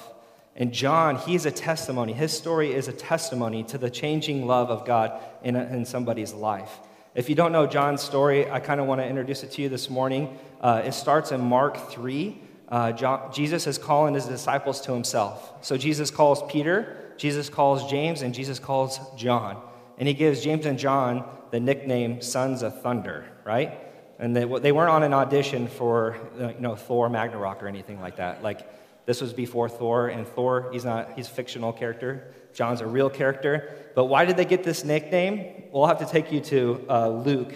And 0.56 0.74
John, 0.74 1.16
he's 1.16 1.46
a 1.46 1.52
testimony. 1.52 2.14
His 2.14 2.36
story 2.36 2.74
is 2.74 2.88
a 2.88 2.94
testimony 2.94 3.64
to 3.66 3.78
the 3.78 3.90
changing 3.90 4.46
love 4.48 4.70
of 4.70 4.86
God 4.86 5.20
in, 5.44 5.56
in 5.56 5.86
somebody's 5.86 6.34
life. 6.34 6.80
If 7.16 7.30
you 7.30 7.36
don't 7.36 7.52
know 7.52 7.68
John's 7.68 8.02
story, 8.02 8.50
I 8.50 8.60
kind 8.60 8.80
of 8.80 8.88
want 8.88 9.02
to 9.02 9.08
introduce 9.08 9.44
it 9.44 9.52
to 9.52 9.62
you 9.62 9.70
this 9.70 9.90
morning. 9.90 10.38
Uh, 10.60 10.82
it 10.86 10.94
starts 10.94 11.32
in 11.32 11.42
Mark 11.42 11.92
3 11.92 12.42
uh, 12.72 12.94
John, 12.94 13.34
Jesus 13.34 13.68
is 13.68 13.78
calling 13.78 14.14
his 14.14 14.26
disciples 14.26 14.80
to 14.82 14.94
himself. 14.94 15.54
So 15.62 15.78
Jesus 15.78 16.10
calls 16.10 16.42
Peter, 16.50 17.14
Jesus 17.18 17.50
calls 17.50 17.92
James, 17.92 18.22
and 18.22 18.34
Jesus 18.34 18.60
calls 18.60 19.00
John. 19.18 19.62
And 19.98 20.08
he 20.08 20.14
gives 20.14 20.42
James 20.42 20.66
and 20.66 20.80
John 20.80 21.26
the 21.52 21.60
nickname 21.60 22.22
Sons 22.22 22.64
of 22.64 22.82
Thunder, 22.82 23.26
right? 23.44 23.78
And 24.20 24.34
they, 24.34 24.46
they 24.46 24.72
weren't 24.72 24.90
on 24.90 25.04
an 25.04 25.14
audition 25.14 25.68
for 25.68 26.16
uh, 26.40 26.48
you 26.48 26.62
know, 26.62 26.76
Thor 26.76 27.10
Ragnarok 27.10 27.62
or 27.62 27.68
anything 27.68 28.00
like 28.00 28.16
that. 28.16 28.42
Like, 28.42 28.66
this 29.06 29.22
was 29.22 29.34
before 29.34 29.68
Thor, 29.68 30.08
and 30.08 30.28
Thor, 30.28 30.70
he's 30.72 30.86
not, 30.86 31.14
he's 31.14 31.28
a 31.28 31.32
fictional 31.32 31.74
character. 31.74 32.34
John's 32.54 32.82
a 32.82 32.88
real 32.88 33.10
character. 33.10 33.76
But 33.96 34.06
why 34.06 34.26
did 34.26 34.38
they 34.38 34.46
get 34.46 34.64
this 34.64 34.84
nickname? 34.84 35.64
We'll 35.72 35.88
have 35.88 36.00
to 36.00 36.06
take 36.06 36.32
you 36.32 36.40
to 36.42 36.86
uh, 36.90 37.10
Luke 37.10 37.54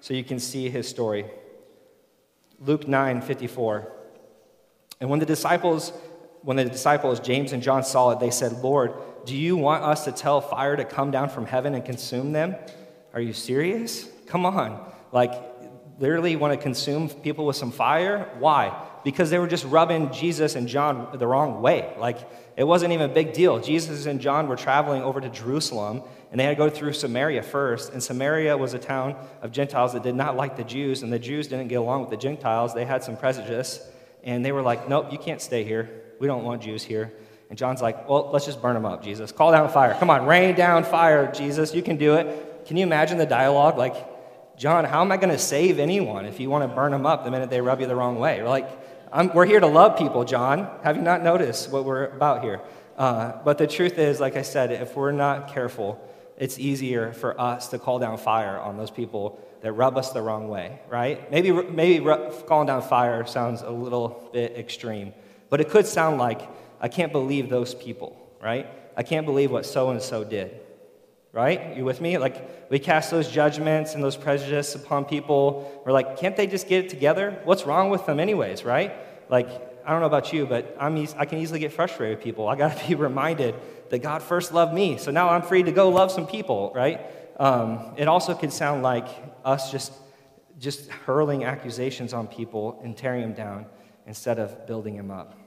so 0.00 0.14
you 0.14 0.24
can 0.24 0.38
see 0.38 0.68
his 0.68 0.88
story. 0.88 1.26
Luke 2.60 2.86
9 2.86 3.22
54. 3.22 3.92
And 5.00 5.10
when 5.10 5.18
the 5.18 5.26
disciples, 5.26 5.92
when 6.42 6.56
the 6.56 6.64
disciples, 6.64 7.20
James 7.20 7.52
and 7.52 7.62
John 7.62 7.82
saw 7.82 8.10
it, 8.10 8.20
they 8.20 8.30
said, 8.30 8.52
Lord, 8.62 8.94
do 9.24 9.36
you 9.36 9.56
want 9.56 9.84
us 9.84 10.04
to 10.04 10.12
tell 10.12 10.40
fire 10.40 10.76
to 10.76 10.84
come 10.84 11.10
down 11.10 11.28
from 11.28 11.46
heaven 11.46 11.74
and 11.74 11.84
consume 11.84 12.32
them? 12.32 12.54
Are 13.14 13.20
you 13.20 13.32
serious? 13.32 14.08
Come 14.26 14.46
on. 14.46 14.92
Like, 15.10 15.32
literally 15.98 16.36
want 16.36 16.52
to 16.52 16.62
consume 16.62 17.08
people 17.08 17.46
with 17.46 17.56
some 17.56 17.70
fire? 17.70 18.30
Why? 18.38 18.88
Because 19.04 19.30
they 19.30 19.38
were 19.38 19.48
just 19.48 19.64
rubbing 19.64 20.12
Jesus 20.12 20.54
and 20.54 20.68
John 20.68 21.08
the 21.18 21.26
wrong 21.26 21.60
way. 21.60 21.92
Like, 21.98 22.18
it 22.56 22.64
wasn't 22.64 22.92
even 22.92 23.10
a 23.10 23.12
big 23.12 23.32
deal. 23.32 23.58
Jesus 23.58 24.06
and 24.06 24.20
John 24.20 24.46
were 24.46 24.56
traveling 24.56 25.02
over 25.02 25.20
to 25.20 25.28
Jerusalem, 25.28 26.02
and 26.30 26.38
they 26.38 26.44
had 26.44 26.50
to 26.50 26.56
go 26.56 26.70
through 26.70 26.92
Samaria 26.92 27.42
first. 27.42 27.92
And 27.92 28.02
Samaria 28.02 28.56
was 28.56 28.74
a 28.74 28.78
town 28.78 29.16
of 29.40 29.50
Gentiles 29.52 29.94
that 29.94 30.02
did 30.02 30.14
not 30.14 30.36
like 30.36 30.56
the 30.56 30.64
Jews, 30.64 31.02
and 31.02 31.12
the 31.12 31.18
Jews 31.18 31.48
didn't 31.48 31.68
get 31.68 31.76
along 31.76 32.02
with 32.02 32.10
the 32.10 32.16
Gentiles. 32.16 32.74
They 32.74 32.84
had 32.84 33.02
some 33.02 33.16
prejudice 33.16 33.88
and 34.24 34.44
they 34.44 34.52
were 34.52 34.62
like, 34.62 34.88
Nope, 34.88 35.12
you 35.12 35.18
can't 35.18 35.40
stay 35.40 35.64
here. 35.64 35.90
We 36.18 36.26
don't 36.26 36.44
want 36.44 36.62
Jews 36.62 36.82
here. 36.82 37.12
And 37.48 37.58
John's 37.58 37.82
like, 37.82 38.08
Well, 38.08 38.30
let's 38.32 38.46
just 38.46 38.62
burn 38.62 38.74
them 38.74 38.84
up, 38.84 39.02
Jesus. 39.02 39.32
Call 39.32 39.52
down 39.52 39.68
fire. 39.70 39.94
Come 39.98 40.10
on, 40.10 40.26
rain 40.26 40.54
down 40.54 40.84
fire, 40.84 41.30
Jesus. 41.32 41.74
You 41.74 41.82
can 41.82 41.96
do 41.96 42.14
it. 42.14 42.66
Can 42.66 42.76
you 42.76 42.84
imagine 42.84 43.18
the 43.18 43.26
dialogue? 43.26 43.76
Like, 43.76 44.08
John, 44.56 44.84
how 44.84 45.00
am 45.00 45.10
I 45.10 45.16
going 45.16 45.30
to 45.30 45.38
save 45.38 45.78
anyone 45.78 46.24
if 46.26 46.38
you 46.38 46.48
want 46.48 46.68
to 46.68 46.74
burn 46.74 46.92
them 46.92 47.06
up 47.06 47.24
the 47.24 47.30
minute 47.30 47.50
they 47.50 47.60
rub 47.60 47.80
you 47.80 47.86
the 47.86 47.96
wrong 47.96 48.18
way? 48.18 48.42
Like, 48.42 48.68
I'm, 49.14 49.30
we're 49.34 49.44
here 49.44 49.60
to 49.60 49.66
love 49.66 49.98
people, 49.98 50.24
John. 50.24 50.70
Have 50.82 50.96
you 50.96 51.02
not 51.02 51.22
noticed 51.22 51.70
what 51.70 51.84
we're 51.84 52.06
about 52.06 52.42
here? 52.42 52.62
Uh, 52.96 53.32
but 53.44 53.58
the 53.58 53.66
truth 53.66 53.98
is, 53.98 54.20
like 54.20 54.36
I 54.36 54.42
said, 54.42 54.72
if 54.72 54.96
we're 54.96 55.12
not 55.12 55.52
careful, 55.52 56.02
it's 56.38 56.58
easier 56.58 57.12
for 57.12 57.38
us 57.38 57.68
to 57.68 57.78
call 57.78 57.98
down 57.98 58.16
fire 58.16 58.58
on 58.58 58.78
those 58.78 58.90
people 58.90 59.38
that 59.60 59.72
rub 59.72 59.98
us 59.98 60.12
the 60.12 60.22
wrong 60.22 60.48
way, 60.48 60.80
right? 60.88 61.30
Maybe, 61.30 61.52
maybe 61.52 62.02
calling 62.46 62.66
down 62.66 62.80
fire 62.80 63.26
sounds 63.26 63.60
a 63.60 63.70
little 63.70 64.30
bit 64.32 64.56
extreme, 64.56 65.12
but 65.50 65.60
it 65.60 65.68
could 65.68 65.86
sound 65.86 66.16
like, 66.16 66.48
I 66.80 66.88
can't 66.88 67.12
believe 67.12 67.50
those 67.50 67.74
people, 67.74 68.16
right? 68.42 68.66
I 68.96 69.02
can't 69.02 69.26
believe 69.26 69.50
what 69.50 69.66
so 69.66 69.90
and 69.90 70.00
so 70.00 70.24
did, 70.24 70.58
right? 71.32 71.76
You 71.76 71.84
with 71.84 72.00
me? 72.00 72.18
Like, 72.18 72.70
we 72.70 72.78
cast 72.78 73.10
those 73.10 73.28
judgments 73.28 73.94
and 73.94 74.04
those 74.04 74.16
prejudices 74.16 74.74
upon 74.74 75.06
people. 75.06 75.82
We're 75.84 75.92
like, 75.92 76.18
can't 76.18 76.36
they 76.36 76.46
just 76.46 76.68
get 76.68 76.84
it 76.84 76.90
together? 76.90 77.40
What's 77.44 77.64
wrong 77.64 77.90
with 77.90 78.04
them, 78.06 78.20
anyways, 78.20 78.64
right? 78.64 78.94
Like, 79.30 79.48
I 79.84 79.90
don't 79.90 80.00
know 80.00 80.06
about 80.06 80.32
you, 80.32 80.46
but 80.46 80.76
I'm 80.78 80.96
e- 80.96 81.08
I 81.16 81.24
can 81.24 81.38
easily 81.38 81.58
get 81.58 81.72
frustrated 81.72 82.18
with 82.18 82.24
people. 82.24 82.48
I 82.48 82.56
got 82.56 82.76
to 82.76 82.88
be 82.88 82.94
reminded 82.94 83.54
that 83.88 84.00
God 84.00 84.22
first 84.22 84.52
loved 84.52 84.74
me, 84.74 84.98
so 84.98 85.10
now 85.10 85.30
I'm 85.30 85.42
free 85.42 85.62
to 85.62 85.72
go 85.72 85.88
love 85.88 86.12
some 86.12 86.26
people, 86.26 86.70
right? 86.74 87.00
Um, 87.40 87.94
it 87.96 88.08
also 88.08 88.34
could 88.34 88.52
sound 88.52 88.82
like 88.82 89.08
us 89.44 89.72
just, 89.72 89.92
just 90.58 90.90
hurling 90.90 91.44
accusations 91.44 92.12
on 92.12 92.26
people 92.26 92.80
and 92.84 92.96
tearing 92.96 93.22
them 93.22 93.32
down 93.32 93.66
instead 94.06 94.38
of 94.38 94.66
building 94.66 94.96
them 94.96 95.10
up. 95.10 95.38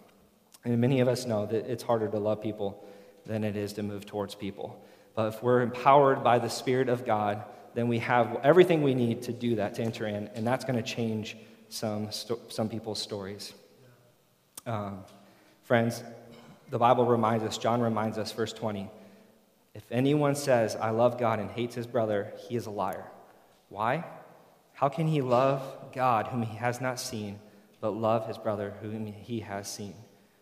And 0.63 0.79
many 0.79 0.99
of 0.99 1.07
us 1.07 1.25
know 1.25 1.45
that 1.45 1.69
it's 1.71 1.83
harder 1.83 2.07
to 2.07 2.17
love 2.17 2.41
people 2.41 2.83
than 3.25 3.43
it 3.43 3.55
is 3.55 3.73
to 3.73 3.83
move 3.83 4.05
towards 4.05 4.35
people. 4.35 4.83
But 5.15 5.33
if 5.33 5.41
we're 5.41 5.61
empowered 5.61 6.23
by 6.23 6.39
the 6.39 6.49
Spirit 6.49 6.89
of 6.89 7.05
God, 7.05 7.43
then 7.73 7.87
we 7.87 7.99
have 7.99 8.39
everything 8.43 8.83
we 8.83 8.93
need 8.93 9.23
to 9.23 9.33
do 9.33 9.55
that, 9.55 9.75
to 9.75 9.81
enter 9.81 10.05
in, 10.05 10.29
and 10.35 10.45
that's 10.45 10.65
going 10.65 10.81
to 10.81 10.83
change 10.83 11.37
some, 11.69 12.09
some 12.11 12.69
people's 12.69 13.01
stories. 13.01 13.53
Um, 14.65 14.99
friends, 15.63 16.03
the 16.69 16.77
Bible 16.79 17.05
reminds 17.05 17.43
us, 17.43 17.57
John 17.57 17.81
reminds 17.81 18.17
us, 18.17 18.31
verse 18.31 18.53
20 18.53 18.89
if 19.75 19.83
anyone 19.91 20.35
says, 20.35 20.77
I 20.77 20.91
love 20.91 21.19
God 21.19 21.39
and 21.39 21.51
hates 21.51 21.75
his 21.75 21.85
brother, 21.85 22.31
he 22.47 22.55
is 22.55 22.65
a 22.65 22.71
liar. 22.71 23.03
Why? 23.67 24.05
How 24.71 24.87
can 24.87 25.05
he 25.05 25.21
love 25.21 25.61
God 25.93 26.27
whom 26.27 26.43
he 26.43 26.55
has 26.55 26.79
not 26.79 26.97
seen, 26.97 27.39
but 27.81 27.89
love 27.89 28.25
his 28.25 28.37
brother 28.37 28.73
whom 28.81 29.05
he 29.05 29.41
has 29.41 29.67
seen? 29.67 29.93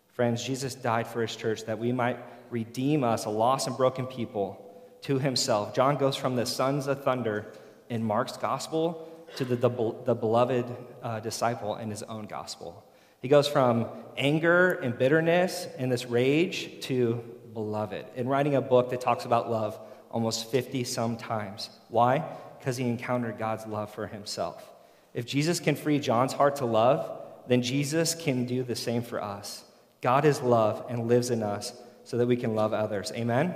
Friends, 0.10 0.44
Jesus 0.44 0.76
died 0.76 1.08
for 1.08 1.22
his 1.24 1.36
church 1.36 1.66
that 1.66 1.80
we 1.80 1.92
might 1.92 2.20
redeem 2.52 3.04
us, 3.04 3.26
a 3.26 3.32
lost 3.32 3.66
and 3.68 3.76
broken 3.76 4.06
people, 4.06 4.63
to 5.04 5.20
himself. 5.20 5.74
John 5.74 5.98
goes 5.98 6.16
from 6.16 6.36
the 6.36 6.46
sons 6.46 6.88
of 6.88 7.04
thunder 7.04 7.46
in 7.90 8.04
Mark's 8.04 8.38
gospel 8.38 9.08
to 9.38 9.46
the, 9.46 9.56
the, 9.56 9.96
the 10.06 10.16
beloved 10.16 10.66
uh, 11.02 11.20
disciple 11.20 11.76
in 11.76 11.90
his 11.90 12.04
own 12.04 12.26
gospel. 12.26 12.84
He 13.22 13.28
goes 13.28 13.48
from 13.48 13.88
anger 14.18 14.74
and 14.74 14.98
bitterness 14.98 15.68
and 15.78 15.92
this 15.92 16.06
rage 16.06 16.82
to 16.82 17.24
beloved. 17.54 18.06
In 18.16 18.28
writing 18.28 18.56
a 18.56 18.62
book 18.62 18.90
that 18.90 19.02
talks 19.02 19.26
about 19.26 19.50
love 19.50 19.80
almost 20.12 20.52
50 20.52 20.84
some 20.84 21.18
times. 21.18 21.70
Why? 21.90 22.24
Because 22.60 22.78
he 22.78 22.88
encountered 22.88 23.38
God's 23.38 23.66
love 23.66 23.94
for 23.94 24.08
himself. 24.08 24.70
If 25.14 25.26
Jesus 25.26 25.60
can 25.60 25.76
free 25.76 26.00
John's 26.00 26.34
heart 26.34 26.58
to 26.58 26.66
love, 26.66 27.22
then 27.48 27.62
Jesus 27.62 28.16
can 28.16 28.46
do 28.46 28.64
the 28.64 28.76
same 28.76 29.02
for 29.02 29.22
us. 29.22 29.64
God 30.02 30.26
is 30.26 30.42
love 30.42 30.86
and 30.90 31.08
lives 31.08 31.30
in 31.30 31.44
us 31.44 31.74
so 32.04 32.18
that 32.18 32.28
we 32.28 32.36
can 32.36 32.56
love 32.56 32.74
others. 32.74 33.12
Amen? 33.16 33.56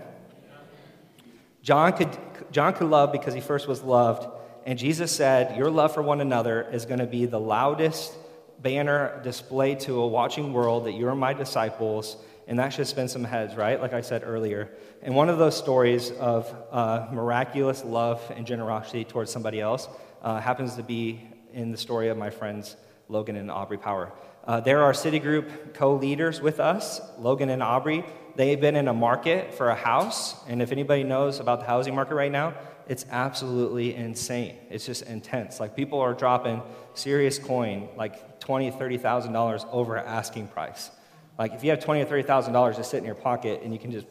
John 1.68 1.92
could, 1.92 2.18
John 2.50 2.72
could 2.72 2.88
love 2.88 3.12
because 3.12 3.34
he 3.34 3.42
first 3.42 3.68
was 3.68 3.84
loved, 3.84 4.26
and 4.66 4.80
Jesus 4.80 5.12
said, 5.12 5.58
Your 5.58 5.70
love 5.70 5.94
for 5.94 6.02
one 6.02 6.22
another 6.22 6.66
is 6.72 6.86
going 6.86 7.00
to 7.00 7.06
be 7.06 7.26
the 7.26 7.42
loudest 7.42 8.14
banner 8.62 9.20
displayed 9.22 9.82
to 9.82 10.00
a 10.00 10.08
watching 10.08 10.54
world 10.54 10.86
that 10.86 10.94
you're 10.94 11.14
my 11.14 11.34
disciples 11.34 12.16
and 12.48 12.58
that 12.58 12.70
should 12.70 12.88
spin 12.88 13.10
some 13.10 13.26
heads, 13.26 13.58
right? 13.58 13.82
Like 13.82 13.92
I 13.92 14.00
said 14.00 14.24
earlier. 14.26 14.72
And 15.02 15.14
one 15.14 15.28
of 15.28 15.40
those 15.40 15.58
stories 15.58 16.12
of 16.12 16.56
uh, 16.72 17.08
miraculous 17.12 17.84
love 17.84 18.22
and 18.34 18.48
generosity 18.48 19.04
towards 19.04 19.30
somebody 19.30 19.60
else 19.60 19.90
uh, 20.22 20.40
happens 20.40 20.76
to 20.76 20.84
be 20.84 21.22
in 21.52 21.74
the 21.74 21.78
story 21.78 22.08
of 22.08 22.18
my 22.18 22.30
friends 22.30 22.78
Logan 23.10 23.36
and 23.36 23.52
Aubrey 23.52 23.78
Power. 23.78 24.14
Uh, 24.46 24.62
there 24.62 24.84
are 24.84 24.94
city 24.94 25.20
group 25.20 25.74
co 25.74 25.96
leaders 25.96 26.40
with 26.40 26.62
us, 26.62 27.02
Logan 27.20 27.50
and 27.50 27.62
Aubrey. 27.62 28.06
They've 28.38 28.62
been 28.62 28.76
in 28.76 28.88
a 28.88 28.94
market 28.94 29.56
for 29.56 29.70
a 29.70 29.76
house, 29.76 30.36
and 30.48 30.62
if 30.62 30.72
anybody 30.72 31.04
knows 31.04 31.40
about 31.40 31.60
the 31.60 31.66
housing 31.66 31.96
market 31.96 32.14
right 32.14 32.32
now, 32.32 32.54
it's 32.88 33.04
absolutely 33.10 33.96
insane. 33.96 34.56
It's 34.70 34.86
just 34.86 35.02
intense. 35.02 35.60
Like 35.60 35.76
people 35.76 36.00
are 36.00 36.14
dropping 36.14 36.62
serious 36.94 37.40
coin, 37.40 37.90
like 37.98 38.40
twenty, 38.40 38.70
thirty 38.70 39.00
thousand 39.00 39.34
dollars 39.34 39.66
over 39.72 39.98
asking 39.98 40.50
price. 40.50 40.92
Like 41.40 41.54
if 41.54 41.64
you 41.64 41.72
have 41.72 41.84
twenty 41.84 42.02
or 42.02 42.06
thirty 42.06 42.22
thousand 42.22 42.54
dollars 42.54 42.78
just 42.78 42.92
sit 42.92 43.00
in 43.00 43.06
your 43.06 43.16
pocket 43.16 43.62
and 43.64 43.74
you 43.74 43.80
can 43.80 43.92
just, 43.92 44.06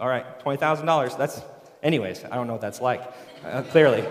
all 0.00 0.08
right, 0.08 0.26
twenty 0.40 0.58
thousand 0.58 0.86
dollars. 0.86 1.14
That's, 1.14 1.40
anyways, 1.80 2.24
I 2.24 2.34
don't 2.34 2.48
know 2.48 2.54
what 2.54 2.60
that's 2.60 2.80
like. 2.80 3.02
Uh, 3.44 3.62
clearly. 3.62 4.04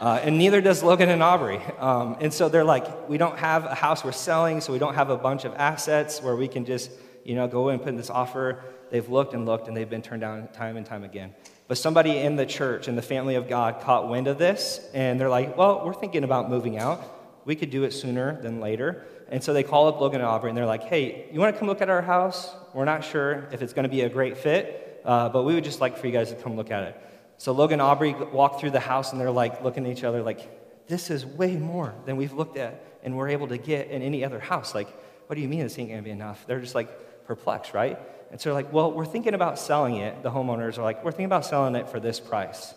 Uh, 0.00 0.18
and 0.24 0.36
neither 0.36 0.60
does 0.60 0.82
Logan 0.82 1.08
and 1.10 1.22
Aubrey. 1.22 1.60
Um, 1.78 2.16
and 2.20 2.34
so 2.34 2.48
they're 2.48 2.64
like, 2.64 3.08
we 3.08 3.18
don't 3.18 3.38
have 3.38 3.66
a 3.66 3.74
house 3.76 4.04
we're 4.04 4.10
selling, 4.10 4.60
so 4.60 4.72
we 4.72 4.80
don't 4.80 4.96
have 4.96 5.10
a 5.10 5.16
bunch 5.16 5.44
of 5.44 5.54
assets 5.54 6.20
where 6.20 6.34
we 6.34 6.48
can 6.48 6.64
just, 6.64 6.90
you 7.22 7.36
know, 7.36 7.46
go 7.46 7.68
and 7.68 7.80
put 7.80 7.90
in 7.90 7.96
this 7.96 8.10
offer. 8.10 8.64
They've 8.92 9.08
looked 9.08 9.34
and 9.34 9.44
looked 9.44 9.66
and 9.66 9.76
they've 9.76 9.90
been 9.90 10.02
turned 10.02 10.20
down 10.20 10.46
time 10.52 10.76
and 10.76 10.86
time 10.86 11.02
again. 11.02 11.34
But 11.66 11.78
somebody 11.78 12.18
in 12.18 12.36
the 12.36 12.46
church, 12.46 12.86
in 12.86 12.94
the 12.94 13.02
family 13.02 13.34
of 13.34 13.48
God, 13.48 13.80
caught 13.80 14.08
wind 14.08 14.28
of 14.28 14.38
this, 14.38 14.88
and 14.94 15.18
they're 15.18 15.28
like, 15.28 15.56
well, 15.56 15.84
we're 15.84 15.94
thinking 15.94 16.22
about 16.22 16.48
moving 16.48 16.78
out. 16.78 17.02
We 17.44 17.56
could 17.56 17.70
do 17.70 17.82
it 17.82 17.92
sooner 17.92 18.40
than 18.40 18.60
later. 18.60 19.04
And 19.28 19.42
so 19.42 19.52
they 19.52 19.64
call 19.64 19.88
up 19.88 20.00
Logan 20.00 20.20
and 20.20 20.28
Aubrey, 20.28 20.50
and 20.50 20.56
they're 20.56 20.66
like, 20.66 20.84
hey, 20.84 21.26
you 21.32 21.40
want 21.40 21.54
to 21.54 21.58
come 21.58 21.66
look 21.66 21.82
at 21.82 21.88
our 21.90 22.02
house? 22.02 22.54
We're 22.72 22.84
not 22.84 23.02
sure 23.02 23.48
if 23.50 23.62
it's 23.62 23.72
going 23.72 23.84
to 23.84 23.88
be 23.88 24.02
a 24.02 24.08
great 24.08 24.36
fit, 24.36 25.02
uh, 25.04 25.30
but 25.30 25.42
we 25.42 25.54
would 25.54 25.64
just 25.64 25.80
like 25.80 25.96
for 25.96 26.06
you 26.06 26.12
guys 26.12 26.28
to 26.28 26.36
come 26.36 26.54
look 26.54 26.70
at 26.70 26.84
it. 26.84 27.00
So 27.38 27.50
Logan 27.52 27.80
and 27.80 27.82
Aubrey 27.82 28.12
walk 28.12 28.60
through 28.60 28.70
the 28.70 28.80
house, 28.80 29.10
and 29.10 29.20
they're 29.20 29.30
like 29.30 29.64
looking 29.64 29.84
at 29.86 29.90
each 29.90 30.04
other 30.04 30.22
like, 30.22 30.86
this 30.86 31.10
is 31.10 31.24
way 31.24 31.56
more 31.56 31.94
than 32.04 32.16
we've 32.16 32.32
looked 32.32 32.58
at 32.58 32.84
and 33.02 33.16
we're 33.16 33.28
able 33.28 33.48
to 33.48 33.58
get 33.58 33.88
in 33.88 34.02
any 34.02 34.24
other 34.24 34.38
house. 34.38 34.74
Like, 34.74 34.88
what 35.26 35.36
do 35.36 35.42
you 35.42 35.48
mean 35.48 35.60
this 35.60 35.78
ain't 35.78 35.88
going 35.88 36.00
to 36.00 36.04
be 36.04 36.10
enough? 36.10 36.44
They're 36.46 36.60
just 36.60 36.74
like 36.74 37.26
perplexed, 37.26 37.74
right? 37.74 37.98
And 38.32 38.40
so 38.40 38.48
they're 38.48 38.54
like, 38.54 38.72
well, 38.72 38.90
we're 38.90 39.04
thinking 39.04 39.34
about 39.34 39.58
selling 39.58 39.96
it. 39.96 40.22
The 40.22 40.30
homeowners 40.30 40.78
are 40.78 40.82
like, 40.82 41.04
we're 41.04 41.10
thinking 41.10 41.26
about 41.26 41.44
selling 41.44 41.76
it 41.76 41.90
for 41.90 42.00
this 42.00 42.18
price. 42.18 42.74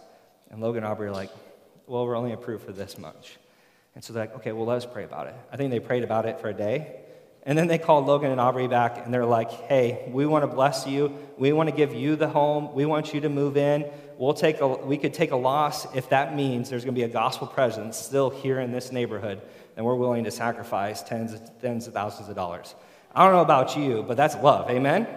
And 0.51 0.61
Logan 0.61 0.83
and 0.83 0.91
Aubrey 0.91 1.07
are 1.07 1.13
like, 1.13 1.31
well, 1.87 2.05
we're 2.05 2.17
only 2.17 2.33
approved 2.33 2.65
for 2.65 2.73
this 2.73 2.97
much. 2.97 3.37
And 3.95 4.03
so 4.03 4.11
they're 4.11 4.23
like, 4.23 4.35
okay, 4.35 4.51
well, 4.51 4.65
let's 4.65 4.85
pray 4.85 5.05
about 5.05 5.27
it. 5.27 5.35
I 5.53 5.55
think 5.55 5.71
they 5.71 5.79
prayed 5.79 6.03
about 6.03 6.25
it 6.25 6.41
for 6.41 6.49
a 6.49 6.53
day. 6.53 6.99
And 7.43 7.57
then 7.57 7.67
they 7.67 7.77
called 7.77 8.05
Logan 8.05 8.31
and 8.31 8.41
Aubrey 8.41 8.67
back 8.67 9.05
and 9.05 9.13
they're 9.13 9.25
like, 9.25 9.49
hey, 9.49 10.09
we 10.11 10.25
want 10.25 10.43
to 10.43 10.47
bless 10.47 10.85
you. 10.85 11.17
We 11.37 11.53
want 11.53 11.69
to 11.69 11.75
give 11.75 11.93
you 11.93 12.17
the 12.17 12.27
home. 12.27 12.73
We 12.73 12.85
want 12.85 13.13
you 13.13 13.21
to 13.21 13.29
move 13.29 13.55
in. 13.55 13.85
We'll 14.17 14.33
take 14.33 14.59
a, 14.59 14.67
we 14.67 14.97
could 14.97 15.13
take 15.13 15.31
a 15.31 15.37
loss 15.37 15.93
if 15.95 16.09
that 16.09 16.35
means 16.35 16.69
there's 16.69 16.83
going 16.83 16.95
to 16.95 16.99
be 16.99 17.03
a 17.03 17.07
gospel 17.07 17.47
presence 17.47 17.97
still 17.97 18.29
here 18.29 18.59
in 18.59 18.73
this 18.73 18.91
neighborhood. 18.91 19.41
And 19.77 19.85
we're 19.85 19.95
willing 19.95 20.25
to 20.25 20.31
sacrifice 20.31 21.01
tens, 21.01 21.39
tens 21.61 21.87
of 21.87 21.93
thousands 21.93 22.27
of 22.27 22.35
dollars. 22.35 22.75
I 23.13 23.23
don't 23.23 23.33
know 23.33 23.41
about 23.41 23.77
you, 23.77 24.03
but 24.05 24.17
that's 24.17 24.35
love. 24.35 24.69
Amen? 24.69 25.07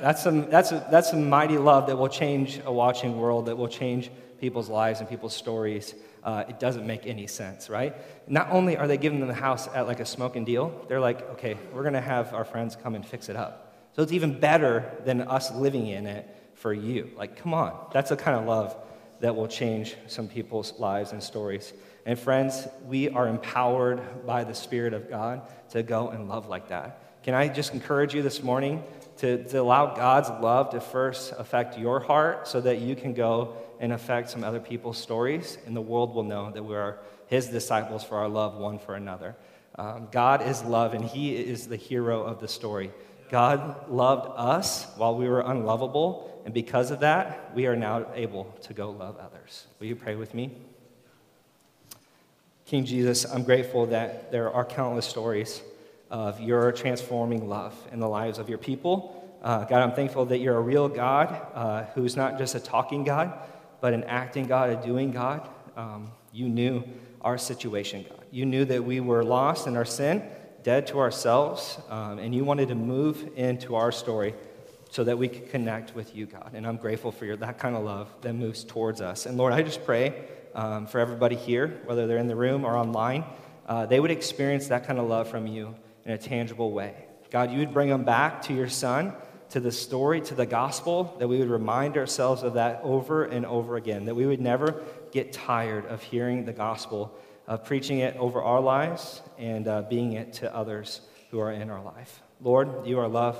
That's 0.00 0.22
some, 0.22 0.48
that's, 0.50 0.72
a, 0.72 0.86
that's 0.90 1.10
some 1.10 1.28
mighty 1.28 1.58
love 1.58 1.86
that 1.86 1.96
will 1.96 2.08
change 2.08 2.60
a 2.64 2.72
watching 2.72 3.18
world, 3.18 3.46
that 3.46 3.56
will 3.56 3.68
change 3.68 4.10
people's 4.40 4.68
lives 4.68 5.00
and 5.00 5.08
people's 5.08 5.34
stories. 5.34 5.94
Uh, 6.22 6.44
it 6.48 6.58
doesn't 6.60 6.86
make 6.86 7.06
any 7.06 7.26
sense, 7.26 7.70
right? 7.70 7.94
Not 8.28 8.50
only 8.50 8.76
are 8.76 8.86
they 8.86 8.98
giving 8.98 9.20
them 9.20 9.28
the 9.28 9.34
house 9.34 9.68
at 9.74 9.86
like 9.86 10.00
a 10.00 10.06
smoking 10.06 10.44
deal, 10.44 10.84
they're 10.88 11.00
like, 11.00 11.22
okay, 11.30 11.56
we're 11.72 11.82
going 11.82 11.94
to 11.94 12.00
have 12.00 12.34
our 12.34 12.44
friends 12.44 12.76
come 12.76 12.94
and 12.94 13.06
fix 13.06 13.28
it 13.28 13.36
up. 13.36 13.74
So 13.94 14.02
it's 14.02 14.12
even 14.12 14.38
better 14.38 14.92
than 15.04 15.22
us 15.22 15.50
living 15.52 15.86
in 15.86 16.06
it 16.06 16.28
for 16.54 16.72
you. 16.72 17.10
Like, 17.16 17.36
come 17.36 17.54
on. 17.54 17.74
That's 17.92 18.10
the 18.10 18.16
kind 18.16 18.38
of 18.38 18.46
love 18.46 18.76
that 19.20 19.34
will 19.34 19.48
change 19.48 19.96
some 20.06 20.28
people's 20.28 20.78
lives 20.78 21.12
and 21.12 21.22
stories. 21.22 21.72
And 22.04 22.18
friends, 22.18 22.68
we 22.86 23.08
are 23.08 23.26
empowered 23.26 24.26
by 24.26 24.44
the 24.44 24.54
Spirit 24.54 24.92
of 24.92 25.08
God 25.08 25.42
to 25.70 25.82
go 25.82 26.10
and 26.10 26.28
love 26.28 26.48
like 26.48 26.68
that. 26.68 27.22
Can 27.22 27.34
I 27.34 27.48
just 27.48 27.72
encourage 27.72 28.14
you 28.14 28.22
this 28.22 28.42
morning 28.42 28.84
to, 29.18 29.44
to 29.44 29.60
allow 29.60 29.94
God's 29.94 30.28
love 30.28 30.70
to 30.70 30.80
first 30.80 31.32
affect 31.38 31.78
your 31.78 32.00
heart 32.00 32.46
so 32.46 32.60
that 32.60 32.80
you 32.80 32.94
can 32.94 33.14
go 33.14 33.56
and 33.80 33.92
affect 33.92 34.30
some 34.30 34.44
other 34.44 34.60
people's 34.60 34.98
stories, 34.98 35.58
and 35.66 35.76
the 35.76 35.80
world 35.80 36.14
will 36.14 36.22
know 36.22 36.50
that 36.50 36.62
we 36.62 36.74
are 36.74 36.98
His 37.26 37.46
disciples 37.46 38.04
for 38.04 38.16
our 38.18 38.28
love 38.28 38.56
one 38.56 38.78
for 38.78 38.94
another. 38.94 39.36
Um, 39.76 40.08
God 40.10 40.46
is 40.46 40.62
love, 40.62 40.94
and 40.94 41.04
He 41.04 41.36
is 41.36 41.66
the 41.66 41.76
hero 41.76 42.22
of 42.22 42.40
the 42.40 42.48
story. 42.48 42.90
God 43.30 43.90
loved 43.90 44.30
us 44.36 44.86
while 44.96 45.16
we 45.16 45.28
were 45.28 45.40
unlovable, 45.40 46.42
and 46.44 46.54
because 46.54 46.90
of 46.90 47.00
that, 47.00 47.54
we 47.54 47.66
are 47.66 47.76
now 47.76 48.06
able 48.14 48.44
to 48.62 48.72
go 48.72 48.90
love 48.90 49.16
others. 49.18 49.66
Will 49.78 49.86
you 49.86 49.96
pray 49.96 50.14
with 50.14 50.32
me? 50.32 50.52
King 52.66 52.84
Jesus, 52.84 53.24
I'm 53.24 53.44
grateful 53.44 53.86
that 53.86 54.32
there 54.32 54.50
are 54.50 54.64
countless 54.64 55.06
stories 55.06 55.62
of 56.10 56.40
your 56.40 56.72
transforming 56.72 57.48
love 57.48 57.74
in 57.92 58.00
the 58.00 58.08
lives 58.08 58.38
of 58.38 58.48
your 58.48 58.58
people. 58.58 59.12
Uh, 59.42 59.64
God, 59.64 59.82
I'm 59.82 59.92
thankful 59.92 60.26
that 60.26 60.38
you're 60.38 60.56
a 60.56 60.60
real 60.60 60.88
God 60.88 61.40
uh, 61.54 61.84
who's 61.94 62.16
not 62.16 62.38
just 62.38 62.54
a 62.54 62.60
talking 62.60 63.04
God, 63.04 63.32
but 63.80 63.92
an 63.92 64.04
acting 64.04 64.46
God, 64.46 64.70
a 64.70 64.76
doing 64.76 65.10
God. 65.10 65.48
Um, 65.76 66.10
you 66.32 66.48
knew 66.48 66.84
our 67.20 67.38
situation, 67.38 68.04
God. 68.08 68.24
You 68.30 68.46
knew 68.46 68.64
that 68.64 68.84
we 68.84 69.00
were 69.00 69.24
lost 69.24 69.66
in 69.66 69.76
our 69.76 69.84
sin, 69.84 70.22
dead 70.62 70.86
to 70.88 70.98
ourselves, 70.98 71.78
um, 71.90 72.18
and 72.18 72.34
you 72.34 72.44
wanted 72.44 72.68
to 72.68 72.74
move 72.74 73.28
into 73.36 73.74
our 73.74 73.92
story 73.92 74.34
so 74.90 75.04
that 75.04 75.18
we 75.18 75.28
could 75.28 75.50
connect 75.50 75.94
with 75.94 76.14
you, 76.14 76.26
God. 76.26 76.52
And 76.54 76.66
I'm 76.66 76.76
grateful 76.76 77.10
for 77.12 77.24
your, 77.24 77.36
that 77.36 77.58
kind 77.58 77.76
of 77.76 77.84
love 77.84 78.12
that 78.22 78.32
moves 78.32 78.64
towards 78.64 79.00
us. 79.00 79.26
And 79.26 79.36
Lord, 79.36 79.52
I 79.52 79.62
just 79.62 79.84
pray 79.84 80.24
um, 80.54 80.86
for 80.86 81.00
everybody 81.00 81.36
here, 81.36 81.80
whether 81.84 82.06
they're 82.06 82.18
in 82.18 82.28
the 82.28 82.36
room 82.36 82.64
or 82.64 82.76
online, 82.76 83.24
uh, 83.66 83.86
they 83.86 84.00
would 84.00 84.10
experience 84.12 84.68
that 84.68 84.86
kind 84.86 84.98
of 84.98 85.08
love 85.08 85.28
from 85.28 85.46
you 85.46 85.74
in 86.06 86.12
a 86.12 86.18
tangible 86.18 86.72
way. 86.72 86.94
God, 87.30 87.50
you 87.50 87.58
would 87.58 87.74
bring 87.74 87.90
them 87.90 88.04
back 88.04 88.42
to 88.42 88.54
your 88.54 88.68
son, 88.68 89.12
to 89.50 89.60
the 89.60 89.72
story, 89.72 90.20
to 90.22 90.34
the 90.34 90.46
gospel, 90.46 91.14
that 91.18 91.28
we 91.28 91.38
would 91.38 91.50
remind 91.50 91.96
ourselves 91.96 92.42
of 92.42 92.54
that 92.54 92.80
over 92.82 93.24
and 93.24 93.44
over 93.44 93.76
again, 93.76 94.04
that 94.06 94.14
we 94.14 94.24
would 94.24 94.40
never 94.40 94.82
get 95.10 95.32
tired 95.32 95.84
of 95.86 96.02
hearing 96.02 96.44
the 96.44 96.52
gospel, 96.52 97.14
of 97.46 97.64
preaching 97.64 97.98
it 97.98 98.16
over 98.16 98.40
our 98.40 98.60
lives 98.60 99.20
and 99.36 99.66
uh, 99.66 99.82
being 99.82 100.12
it 100.12 100.32
to 100.34 100.54
others 100.54 101.00
who 101.30 101.40
are 101.40 101.52
in 101.52 101.70
our 101.70 101.82
life. 101.82 102.22
Lord, 102.40 102.86
you 102.86 102.98
are 103.00 103.08
love, 103.08 103.36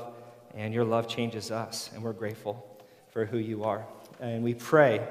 and 0.54 0.74
your 0.74 0.84
love 0.84 1.06
changes 1.06 1.50
us, 1.50 1.90
and 1.94 2.02
we're 2.02 2.12
grateful 2.12 2.84
for 3.10 3.24
who 3.24 3.38
you 3.38 3.64
are. 3.64 3.86
And 4.20 4.42
we 4.42 4.54
pray 4.54 5.06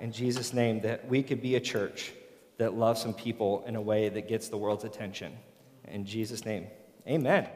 in 0.00 0.10
Jesus' 0.10 0.52
name 0.52 0.80
that 0.80 1.06
we 1.08 1.22
could 1.22 1.40
be 1.40 1.54
a 1.54 1.60
church 1.60 2.12
that 2.58 2.74
loves 2.74 3.00
some 3.02 3.14
people 3.14 3.62
in 3.66 3.76
a 3.76 3.80
way 3.80 4.08
that 4.08 4.28
gets 4.28 4.48
the 4.48 4.56
world's 4.56 4.84
attention. 4.84 5.36
In 5.86 6.04
Jesus' 6.04 6.44
name. 6.44 6.66
Amen. 7.08 7.48